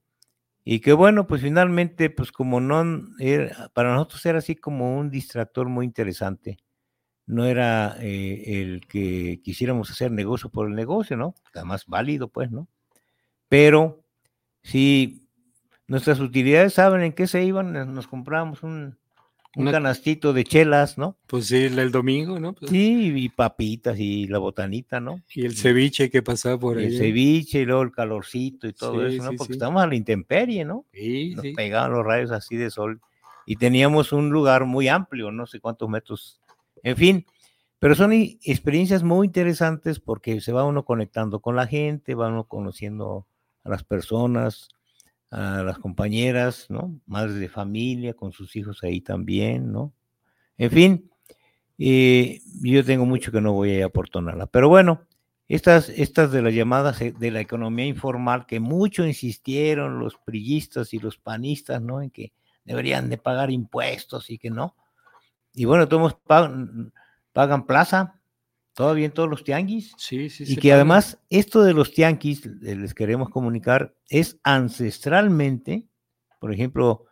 [0.65, 2.83] y que bueno, pues finalmente, pues como no,
[3.19, 6.57] era- para nosotros era así como un distractor muy interesante.
[7.27, 11.35] No era eh, el que quisiéramos hacer negocio por el negocio, ¿no?
[11.55, 12.67] Además válido, pues, ¿no?
[13.49, 14.03] Pero
[14.63, 15.29] si
[15.87, 18.97] nuestras utilidades saben en qué se iban, eh, nos comprábamos un,
[19.55, 21.17] un canastito de chelas, ¿no?
[21.27, 22.53] Pues sí, el, domingo, ¿no?
[22.53, 25.21] Pues sí, y papitas y la botanita, ¿no?
[25.33, 26.85] Y el ceviche que pasaba por ahí.
[26.85, 29.37] El ceviche y luego el calorcito y todo eso, ¿no?
[29.37, 30.85] Porque estamos a la intemperie, ¿no?
[30.93, 32.99] Sí, Nos pegaban los rayos así de sol.
[33.45, 36.41] Y teníamos un lugar muy amplio, no sé cuántos metros.
[36.83, 37.25] En fin,
[37.79, 42.45] pero son experiencias muy interesantes porque se va uno conectando con la gente, va uno
[42.45, 43.27] conociendo
[43.63, 44.69] a las personas,
[45.35, 46.97] a las compañeras, ¿no?
[47.05, 49.93] Madres de familia, con sus hijos ahí también, ¿no?
[50.57, 51.11] En fin,
[51.77, 55.01] eh, yo tengo mucho que no voy a aportar Pero bueno,
[55.49, 60.93] estas, estas de las llamadas eh, de la economía informal, que mucho insistieron los prillistas
[60.93, 62.01] y los panistas, ¿no?
[62.01, 62.31] En que
[62.63, 64.77] deberían de pagar impuestos y que no.
[65.53, 66.15] Y bueno, todos
[67.33, 68.21] pagan plaza,
[68.75, 69.93] todavía en todos los tianguis.
[69.97, 75.87] Sí, sí, Y que además esto de los tianguis, les queremos comunicar, es ancestralmente,
[76.39, 77.05] por ejemplo,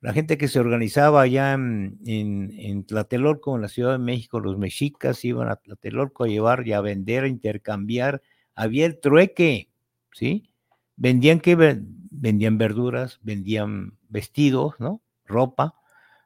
[0.00, 4.56] la gente que se organizaba allá en, en, Tlatelolco, en la Ciudad de México, los
[4.56, 8.22] mexicas iban a Tlatelolco a llevar y a vender, a intercambiar,
[8.54, 9.70] había el trueque,
[10.12, 10.52] ¿sí?
[10.94, 11.56] Vendían que
[12.10, 15.02] vendían verduras, vendían vestidos, ¿no?
[15.24, 15.74] Ropa,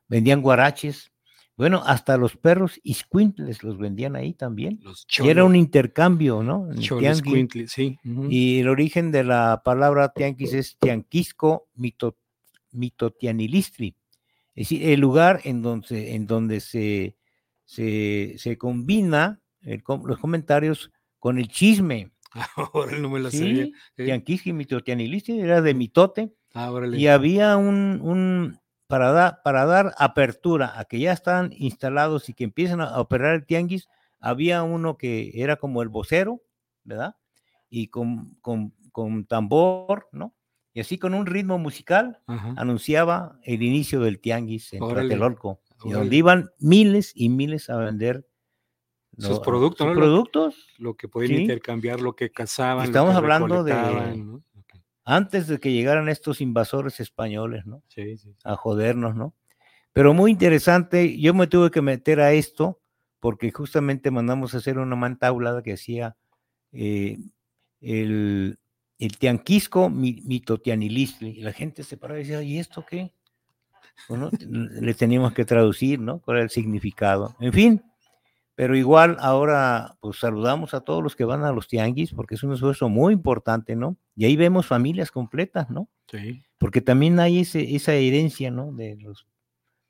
[0.06, 1.11] vendían guaraches,
[1.56, 4.80] bueno, hasta los perros iscuintles los vendían ahí también.
[5.22, 6.68] y era un intercambio, ¿no?
[7.68, 7.98] sí.
[8.28, 12.16] Y el origen de la palabra tianguis es tianquisco mito,
[12.72, 13.94] mitotianilistri.
[14.54, 17.16] Es decir, el lugar en donde, en donde se,
[17.64, 22.12] se, combina los comentarios con el chisme.
[22.56, 23.68] Ahora no me lo sabía.
[23.94, 26.32] Tianquisco mitotianilistri era de mitote.
[26.54, 28.58] Ah, y había un
[28.92, 33.46] para, para dar apertura a que ya están instalados y que empiecen a operar el
[33.46, 33.88] tianguis,
[34.20, 36.42] había uno que era como el vocero,
[36.84, 37.16] ¿verdad?
[37.70, 40.34] Y con, con, tambor, ¿no?
[40.74, 46.14] Y así con un ritmo musical anunciaba el inicio del tianguis en Tlatelolco, y donde
[46.14, 48.28] iban miles y miles a vender
[49.16, 49.94] sus productos, ¿no?
[49.94, 50.66] productos.
[50.76, 52.84] Lo que podían intercambiar, lo que cazaban.
[52.84, 53.72] Estamos hablando de,
[55.04, 57.82] antes de que llegaran estos invasores españoles, ¿no?
[57.88, 58.34] Sí, sí.
[58.44, 59.34] A jodernos, ¿no?
[59.92, 62.80] Pero muy interesante, yo me tuve que meter a esto
[63.20, 66.16] porque justamente mandamos a hacer una mantaulada que hacía
[66.72, 67.18] eh,
[67.80, 68.58] el,
[68.98, 73.12] el tianquisco mitotianilistli, y la gente se paraba y decía, ¿y esto qué?
[74.08, 76.20] Bueno, le teníamos que traducir, ¿no?
[76.20, 77.36] ¿Cuál era el significado?
[77.38, 77.82] En fin,
[78.54, 82.42] pero igual ahora pues saludamos a todos los que van a los tianguis porque es
[82.42, 83.96] un esfuerzo muy importante, ¿no?
[84.14, 85.88] Y ahí vemos familias completas, ¿no?
[86.10, 86.42] Sí.
[86.58, 88.72] Porque también hay ese, esa herencia, ¿no?
[88.72, 89.26] De los,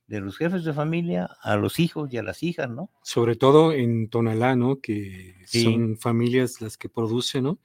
[0.06, 2.90] de los jefes de familia a los hijos y a las hijas, ¿no?
[3.02, 4.80] Sobre todo en Tonalá, ¿no?
[4.80, 7.58] Que son familias las que producen, ¿no?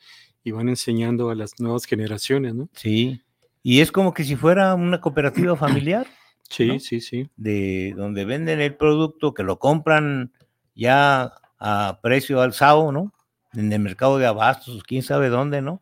[0.43, 2.69] Y van enseñando a las nuevas generaciones, ¿no?
[2.73, 3.21] Sí.
[3.61, 6.07] Y es como que si fuera una cooperativa familiar.
[6.49, 7.29] Sí, sí, sí.
[7.35, 10.31] De donde venden el producto, que lo compran
[10.77, 13.13] ya a precio alzado, ¿no?
[13.53, 15.81] En el mercado de abastos, quién sabe dónde, ¿no?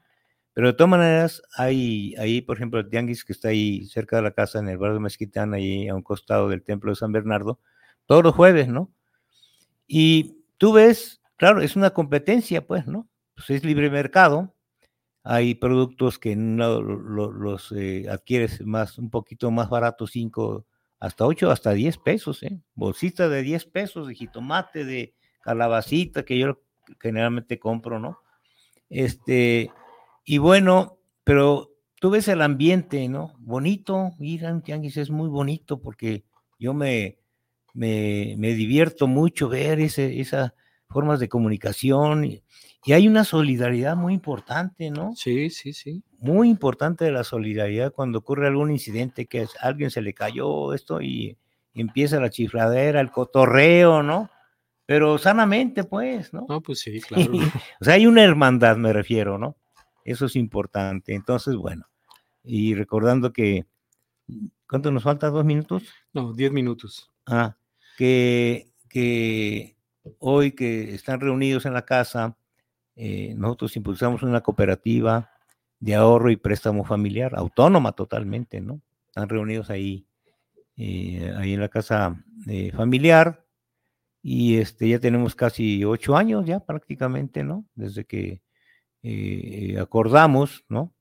[0.53, 4.31] Pero de todas maneras, hay por ejemplo, el tianguis que está ahí cerca de la
[4.31, 7.59] casa, en el barrio de Mezquitán, ahí a un costado del templo de San Bernardo,
[8.05, 8.91] todos los jueves, ¿no?
[9.87, 13.07] Y tú ves, claro, es una competencia, pues, ¿no?
[13.35, 14.55] Pues es libre mercado,
[15.23, 20.65] hay productos que no, los eh, adquieres más, un poquito más baratos, 5
[20.99, 22.61] hasta 8, hasta 10 pesos, ¿eh?
[22.73, 26.61] Bolsita de 10 pesos de jitomate, de calabacita, que yo
[26.99, 28.19] generalmente compro, ¿no?
[28.89, 29.71] Este,
[30.25, 33.33] y bueno, pero tú ves el ambiente, ¿no?
[33.39, 36.25] Bonito, ir a un tianguis es muy bonito porque
[36.59, 37.17] yo me,
[37.73, 40.53] me, me divierto mucho ver esas
[40.89, 42.43] formas de comunicación y,
[42.85, 45.15] y hay una solidaridad muy importante, ¿no?
[45.15, 46.03] Sí, sí, sí.
[46.25, 50.99] Muy importante la solidaridad cuando ocurre algún incidente que a alguien se le cayó esto
[50.99, 51.37] y,
[51.75, 54.31] empieza la chifladera, el cotorreo, ¿no?
[54.87, 56.45] Pero sanamente, pues, ¿no?
[56.49, 57.31] No, pues sí, claro.
[57.79, 59.55] o sea, hay una hermandad, me refiero, ¿no?
[60.03, 61.13] Eso es importante.
[61.13, 61.85] Entonces, bueno,
[62.43, 63.65] y recordando que,
[64.67, 65.29] ¿cuánto nos falta?
[65.29, 65.83] ¿Dos minutos?
[66.11, 67.11] No, diez minutos.
[67.27, 67.55] Ah,
[67.97, 69.77] que, que
[70.17, 72.35] hoy que están reunidos en la casa,
[72.95, 75.34] eh, nosotros impulsamos una cooperativa
[75.85, 78.81] de ahorro y préstamo familiar, autónoma totalmente, ¿no?
[79.07, 80.07] Están reunidos ahí,
[80.77, 83.45] eh, ahí en la casa eh, familiar
[84.21, 87.65] y este, ya tenemos casi ocho años ya prácticamente, ¿no?
[87.75, 88.41] Desde que
[89.79, 90.91] acordamos, ¿no?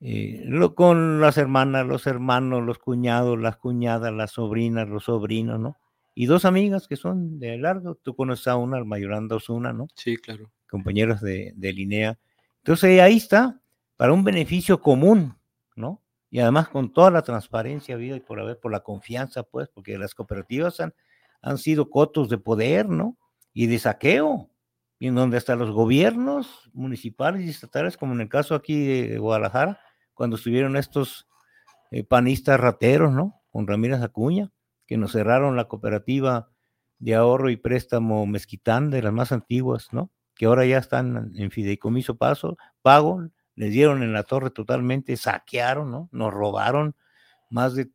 [0.00, 5.76] Lo, con las hermanas, los hermanos, los cuñados, las cuñadas, las sobrinas, los sobrinos, ¿no?
[6.14, 9.88] Y dos amigas que son de largo, tú conoces a una, Mayoranda Osuna, ¿no?
[9.94, 12.18] Sí, claro compañeros de, de Linea.
[12.58, 13.60] Entonces ahí está,
[13.98, 15.36] para un beneficio común,
[15.76, 16.00] ¿no?
[16.30, 19.98] y además con toda la transparencia vida y por haber, por la confianza, pues, porque
[19.98, 23.16] las cooperativas han, sido cotos de poder, ¿no?
[23.54, 24.50] Y de saqueo,
[24.98, 29.18] y en donde hasta los gobiernos municipales y estatales, como en el caso aquí de
[29.18, 29.80] Guadalajara,
[30.14, 31.26] cuando estuvieron estos
[31.90, 33.40] eh, panistas rateros, ¿no?
[33.50, 34.50] Con Ramírez Acuña,
[34.86, 36.50] que nos cerraron la cooperativa
[36.98, 40.10] de ahorro y préstamo Mezquitán, de las más antiguas, ¿no?
[40.34, 43.28] Que ahora ya están en fideicomiso paso, pago,
[43.58, 46.08] les dieron en la torre totalmente, saquearon, ¿no?
[46.12, 46.94] Nos robaron
[47.50, 47.90] más de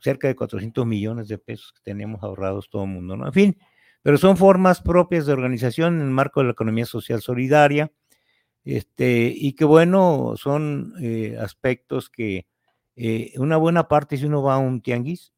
[0.00, 3.26] cerca de 400 millones de pesos que tenemos ahorrados todo el mundo, ¿no?
[3.26, 3.58] En fin,
[4.02, 7.92] pero son formas propias de organización en el marco de la economía social solidaria,
[8.64, 12.46] este, y que bueno, son eh, aspectos que
[12.96, 15.32] eh, una buena parte, si uno va a un tianguis,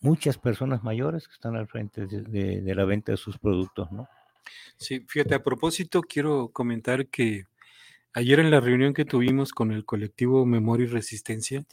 [0.00, 4.08] muchas personas mayores que están al frente de, la venta de sus productos, ¿no?
[4.78, 7.44] Sí, fíjate, a propósito, quiero comentar que
[8.18, 11.64] ayer en la reunión que tuvimos con el colectivo Memoria y Resistencia,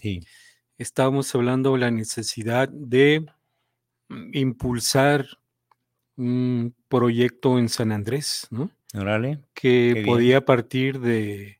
[0.77, 3.25] estábamos hablando de la necesidad de
[4.09, 5.25] mm, impulsar
[6.17, 8.69] un proyecto en San Andrés, ¿no?
[9.53, 11.59] Que podía partir de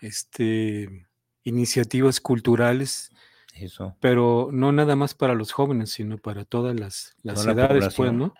[0.00, 1.06] este,
[1.42, 3.10] iniciativas culturales
[3.56, 3.96] eso.
[4.00, 8.34] Pero no nada más para los jóvenes, sino para todas las, las edades, pues, ¿no?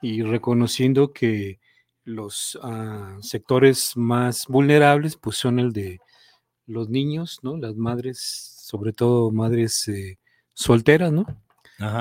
[0.00, 1.58] Y reconociendo que
[2.04, 6.00] los ah, sectores más vulnerables, pues son el de
[6.66, 7.56] los niños, ¿no?
[7.56, 10.18] Las madres, sobre todo madres eh,
[10.52, 11.26] solteras, ¿no?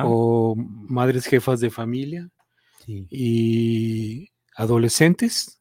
[0.06, 2.30] O madres jefas de familia
[2.88, 5.60] y adolescentes,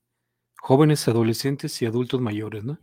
[0.59, 2.79] jóvenes adolescentes y adultos mayores, ¿no?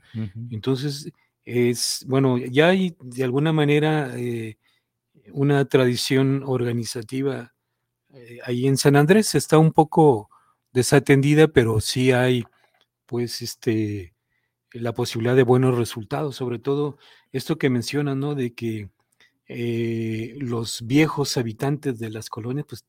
[0.50, 1.12] Entonces,
[1.46, 4.58] es, bueno, ya hay de alguna manera eh,
[5.32, 7.54] una tradición organizativa
[8.14, 10.30] eh, ahí en San Andrés, está un poco
[10.78, 12.44] desatendida, pero sí hay,
[13.08, 14.14] pues, este,
[14.72, 17.00] la posibilidad de buenos resultados, sobre todo
[17.32, 18.36] esto que mencionan, ¿no?
[18.36, 18.90] De que
[19.48, 22.86] eh, los viejos habitantes de las colonias, pues,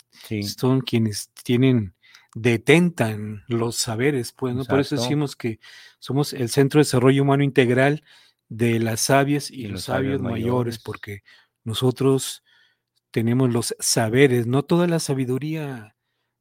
[0.54, 1.94] son quienes tienen,
[2.34, 4.66] detentan los saberes, pues, ¿no?
[4.66, 5.58] Por eso decimos que
[5.98, 8.04] somos el Centro de Desarrollo Humano Integral,
[8.50, 11.22] de las sabias y, los sabios, mayores, porque
[11.64, 12.42] nosotros
[13.10, 15.96] tenemos los saberes, no toda la sabiduría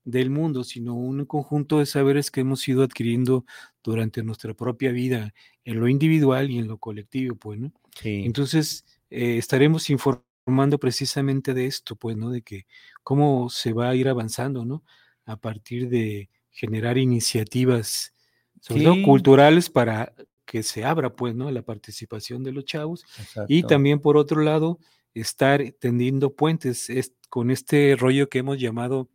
[0.07, 3.45] del mundo, sino un conjunto de saberes que hemos ido adquiriendo
[3.83, 5.33] durante nuestra propia vida,
[5.65, 7.73] en lo individual y en lo colectivo, pues, ¿no?
[8.03, 12.29] Entonces, eh, estaremos informando precisamente de esto, pues, ¿no?
[12.29, 12.65] De que
[13.03, 14.85] cómo se va a ir avanzando, ¿no?
[15.25, 18.13] A partir de generar iniciativas,
[18.61, 20.13] sobre todo culturales, para
[20.45, 21.51] que se abra, pues, ¿no?
[21.51, 23.03] La participación de los chavos.
[23.49, 24.79] Y también, por otro lado,
[25.13, 26.87] estar tendiendo puentes
[27.29, 29.09] con este rollo que hemos llamado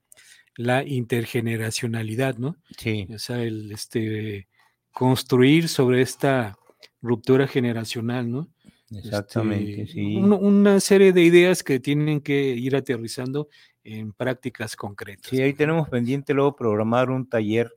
[0.56, 2.56] la intergeneracionalidad, ¿no?
[2.76, 3.06] Sí.
[3.14, 4.48] O sea, el este,
[4.92, 6.56] construir sobre esta
[7.00, 8.48] ruptura generacional, ¿no?
[8.90, 10.16] Exactamente, este, sí.
[10.16, 13.48] una serie de ideas que tienen que ir aterrizando
[13.84, 15.30] en prácticas concretas.
[15.30, 17.72] Sí, ahí tenemos pendiente luego programar un taller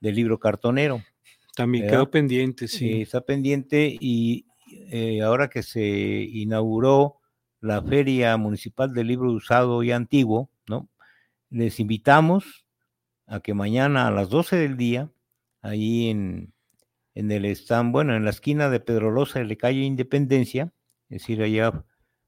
[0.00, 1.02] de libro cartonero.
[1.54, 3.02] También quedó pendiente, sí.
[3.02, 4.46] está pendiente y
[4.90, 7.16] eh, ahora que se inauguró
[7.60, 10.88] la Feria Municipal del Libro Usado y Antiguo, ¿no?
[11.50, 12.66] Les invitamos
[13.26, 15.10] a que mañana a las 12 del día,
[15.62, 16.52] ahí en,
[17.14, 20.72] en el stand, bueno, en la esquina de Pedrolosa de la calle Independencia,
[21.08, 21.84] es decir, allá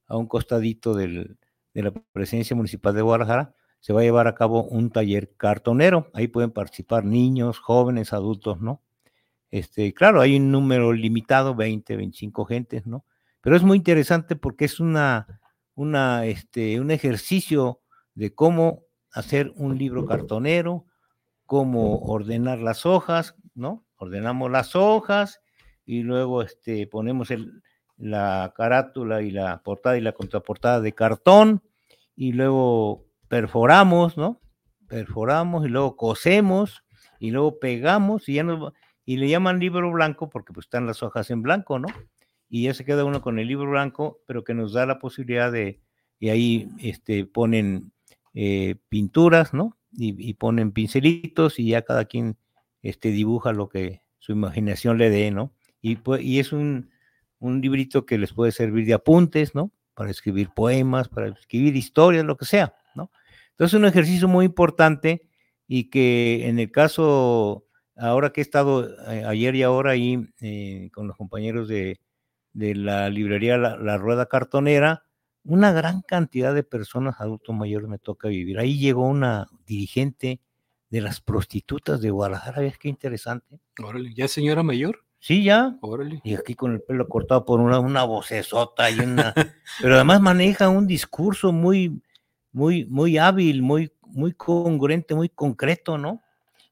[0.06, 1.38] a un costadito del,
[1.74, 6.10] de la Presidencia Municipal de Guadalajara, se va a llevar a cabo un taller cartonero.
[6.12, 8.82] Ahí pueden participar niños, jóvenes, adultos, ¿no?
[9.50, 13.04] Este, claro, hay un número limitado, 20, 25 gentes, ¿no?
[13.40, 15.40] Pero es muy interesante porque es una,
[15.74, 17.80] una, este, un ejercicio
[18.14, 20.86] de cómo hacer un libro cartonero,
[21.46, 23.84] cómo ordenar las hojas, ¿no?
[23.96, 25.40] Ordenamos las hojas
[25.84, 27.62] y luego este, ponemos el,
[27.96, 31.62] la carátula y la portada y la contraportada de cartón
[32.16, 34.40] y luego perforamos, ¿no?
[34.88, 36.84] Perforamos y luego cosemos
[37.18, 38.72] y luego pegamos y ya nos
[39.04, 41.88] y le llaman libro blanco porque pues están las hojas en blanco, ¿no?
[42.48, 45.50] Y ya se queda uno con el libro blanco, pero que nos da la posibilidad
[45.50, 45.80] de,
[46.18, 47.92] y ahí este, ponen
[48.34, 49.76] eh, pinturas, ¿no?
[49.92, 52.36] Y, ponen pincelitos y ya cada quien
[52.82, 55.52] este, dibuja lo que su imaginación le dé, ¿no?
[55.82, 56.90] Y, y es un,
[57.40, 59.72] un librito que les puede servir de apuntes, ¿no?
[59.94, 63.10] Para escribir poemas, para escribir historias, lo que sea, ¿no?
[63.50, 65.28] Entonces, es un ejercicio muy importante
[65.66, 67.66] y que en el caso
[68.00, 72.00] ahora que he estado eh, ayer y ahora ahí eh, con los compañeros de,
[72.52, 75.04] la librería la, Rueda Cartonera,
[75.44, 78.58] una gran cantidad de personas adultos mayores me toca vivir.
[78.58, 80.40] Ahí llegó una dirigente
[80.90, 83.60] de las prostitutas de Guadalajara, ¿ves qué interesante?
[84.14, 85.04] ¿ya señora mayor?
[85.20, 85.76] Sí, ya.
[85.82, 86.20] Órale.
[86.24, 89.34] Y aquí con el pelo cortado por una, una vocesota y una.
[89.80, 92.02] pero además maneja un discurso muy,
[92.52, 96.22] muy, muy hábil, muy, muy congruente, muy concreto, ¿no?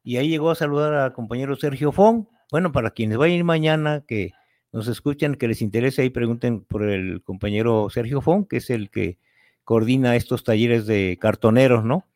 [0.02, 2.24] Y ahí llegó a saludar al compañero Sergio Fong.
[2.50, 4.32] Bueno, para quienes vayan mañana, que
[4.72, 8.90] nos escuchan, que les interese, ahí pregunten por el compañero Sergio Fong, que es el
[8.90, 9.18] que
[9.64, 12.06] coordina estos talleres de cartoneros, ¿no?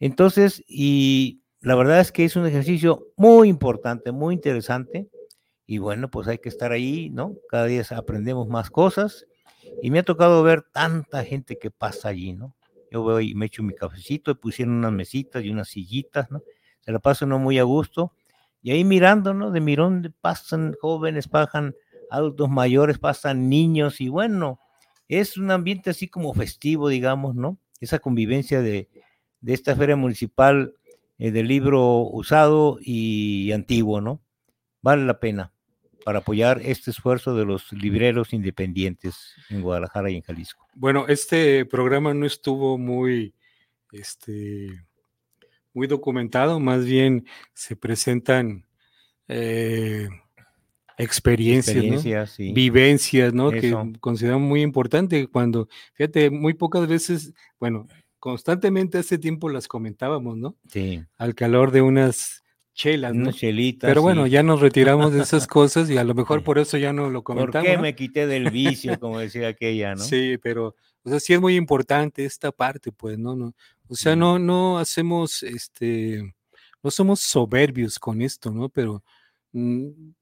[0.00, 5.08] Entonces, y la verdad es que es un ejercicio muy importante, muy interesante.
[5.66, 7.36] Y bueno, pues hay que estar ahí, ¿no?
[7.48, 9.26] Cada día aprendemos más cosas.
[9.82, 12.54] Y me ha tocado ver tanta gente que pasa allí, ¿no?
[12.90, 16.42] Yo voy y me echo mi cafecito, y pusieron unas mesitas y unas sillitas, ¿no?
[16.80, 18.12] Se la paso uno muy a gusto.
[18.62, 19.50] Y ahí mirando, ¿no?
[19.50, 21.74] De mirón pasan jóvenes, pasan
[22.10, 24.60] adultos mayores, pasan niños y bueno,
[25.08, 27.58] es un ambiente así como festivo, digamos, ¿no?
[27.80, 28.88] Esa convivencia de,
[29.40, 30.74] de esta feria municipal
[31.18, 34.20] eh, del libro usado y antiguo, ¿no?
[34.82, 35.52] Vale la pena
[36.04, 40.66] para apoyar este esfuerzo de los libreros independientes en Guadalajara y en Jalisco.
[40.74, 43.34] Bueno, este programa no estuvo muy,
[43.92, 44.84] este,
[45.72, 48.66] muy documentado, más bien se presentan
[49.28, 50.08] eh,
[50.98, 53.50] experiencias, vivencias, ¿no?
[53.50, 57.86] Que consideramos muy importante cuando, fíjate, muy pocas veces, bueno,
[58.18, 60.56] constantemente hace tiempo las comentábamos, ¿no?
[60.68, 61.02] Sí.
[61.18, 62.42] Al calor de unas
[62.74, 63.32] chelas, ¿no?
[63.32, 63.88] chelitas.
[63.88, 66.92] Pero bueno, ya nos retiramos de esas cosas y a lo mejor por eso ya
[66.92, 67.66] no lo comentamos.
[67.66, 70.02] ¿Por qué me quité del vicio, como decía aquella, no?
[70.02, 73.36] Sí, pero, o sea, sí es muy importante esta parte, pues, ¿no?
[73.36, 73.54] no
[73.88, 76.34] o sea, no, no hacemos, este,
[76.82, 78.68] no somos soberbios con esto, ¿no?
[78.68, 79.04] Pero,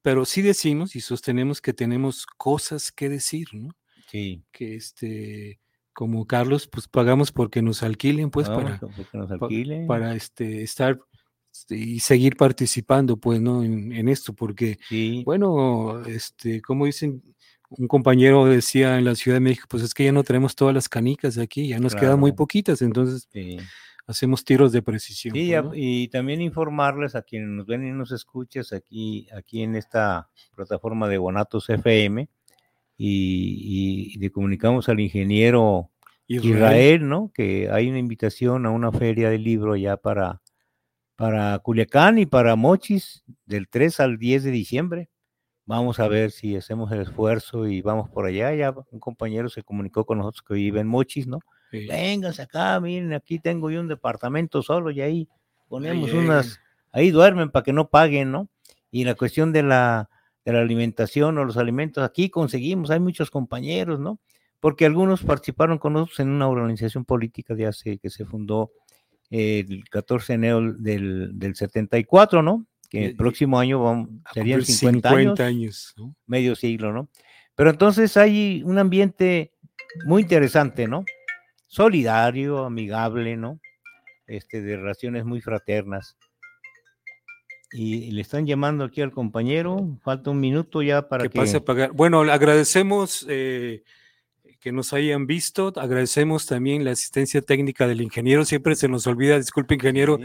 [0.02, 3.70] pero sí decimos y sostenemos que tenemos cosas que decir, ¿no?
[4.10, 4.44] Sí.
[4.52, 5.58] Que este,
[5.94, 8.78] como Carlos, pues pagamos porque nos alquilen, pues, para,
[9.12, 9.86] nos alquilen.
[9.86, 10.98] para este, estar
[11.50, 13.62] este, y seguir participando, pues, ¿no?
[13.62, 14.78] En, esto, porque,
[15.24, 17.22] bueno, este, como dicen,
[17.70, 20.74] un compañero decía en la Ciudad de México, pues es que ya no tenemos todas
[20.74, 23.28] las canicas de aquí, ya nos quedan muy poquitas, entonces
[24.06, 25.34] hacemos tiros de precisión.
[25.34, 29.76] Sí, pues, y también informarles a quienes nos ven y nos escuchas aquí, aquí en
[29.76, 32.28] esta plataforma de Bonatos FM,
[32.96, 35.90] y, le comunicamos al ingeniero
[36.26, 36.56] Israel.
[36.56, 37.32] Israel, ¿no?
[37.34, 40.42] Que hay una invitación a una feria de libro ya para
[41.22, 45.10] para Culiacán y para Mochis del 3 al 10 de diciembre.
[45.64, 48.52] Vamos a ver si hacemos el esfuerzo y vamos por allá.
[48.54, 51.38] Ya un compañero se comunicó con nosotros que vive en Mochis, ¿no?
[51.72, 51.86] Sí.
[51.86, 55.28] Vénganse acá, miren, aquí tengo yo un departamento solo y ahí
[55.68, 56.60] ponemos unas,
[56.92, 58.50] ahí duermen para que no paguen, ¿no?
[58.90, 60.10] Y la cuestión de la,
[60.44, 64.20] de la alimentación o los alimentos, aquí conseguimos, hay muchos compañeros, ¿no?
[64.60, 68.72] Porque algunos participaron con nosotros en una organización política de hace que se fundó
[69.30, 72.66] el 14 de enero del, del 74, ¿no?
[72.90, 75.94] Que el próximo año vamos, serían 50, 50 años,
[76.26, 77.08] medio siglo, ¿no?
[77.54, 79.52] Pero entonces hay un ambiente
[80.04, 81.06] muy interesante, ¿no?
[81.72, 83.58] Solidario, amigable, ¿no?
[84.26, 86.18] Este, de relaciones muy fraternas.
[87.72, 91.30] Y, le están llamando aquí al compañero, falta un minuto ya para que...
[91.30, 91.38] que...
[91.38, 91.92] pase a pagar.
[91.92, 93.84] Bueno, agradecemos eh,
[94.60, 95.72] que nos hayan visto.
[95.76, 98.44] Agradecemos también la asistencia técnica del ingeniero.
[98.44, 100.18] Siempre se nos olvida, disculpe, ingeniero,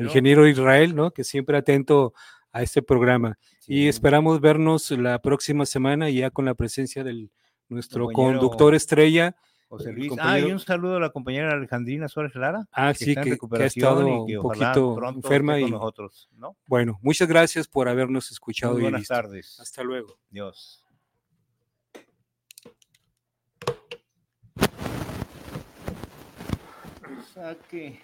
[0.00, 1.10] ingeniero, Israel, ¿no?
[1.10, 2.14] Que siempre atento
[2.50, 3.36] a este programa.
[3.66, 7.30] Y esperamos vernos la próxima semana ya con la presencia del
[7.68, 9.36] nuestro conductor estrella.
[9.76, 10.12] José Luis.
[10.18, 12.66] Ah, y un saludo a la compañera Alejandrina Suárez Lara.
[12.72, 15.58] Ah, que sí, que, ha estado un poquito enferma.
[15.58, 16.56] Y, nosotros, ¿no?
[16.66, 18.78] Bueno, muchas gracias por habernos escuchado.
[18.78, 19.58] buenas tardes.
[19.60, 20.18] Hasta luego.
[20.30, 20.80] Dios.
[27.34, 28.00] saque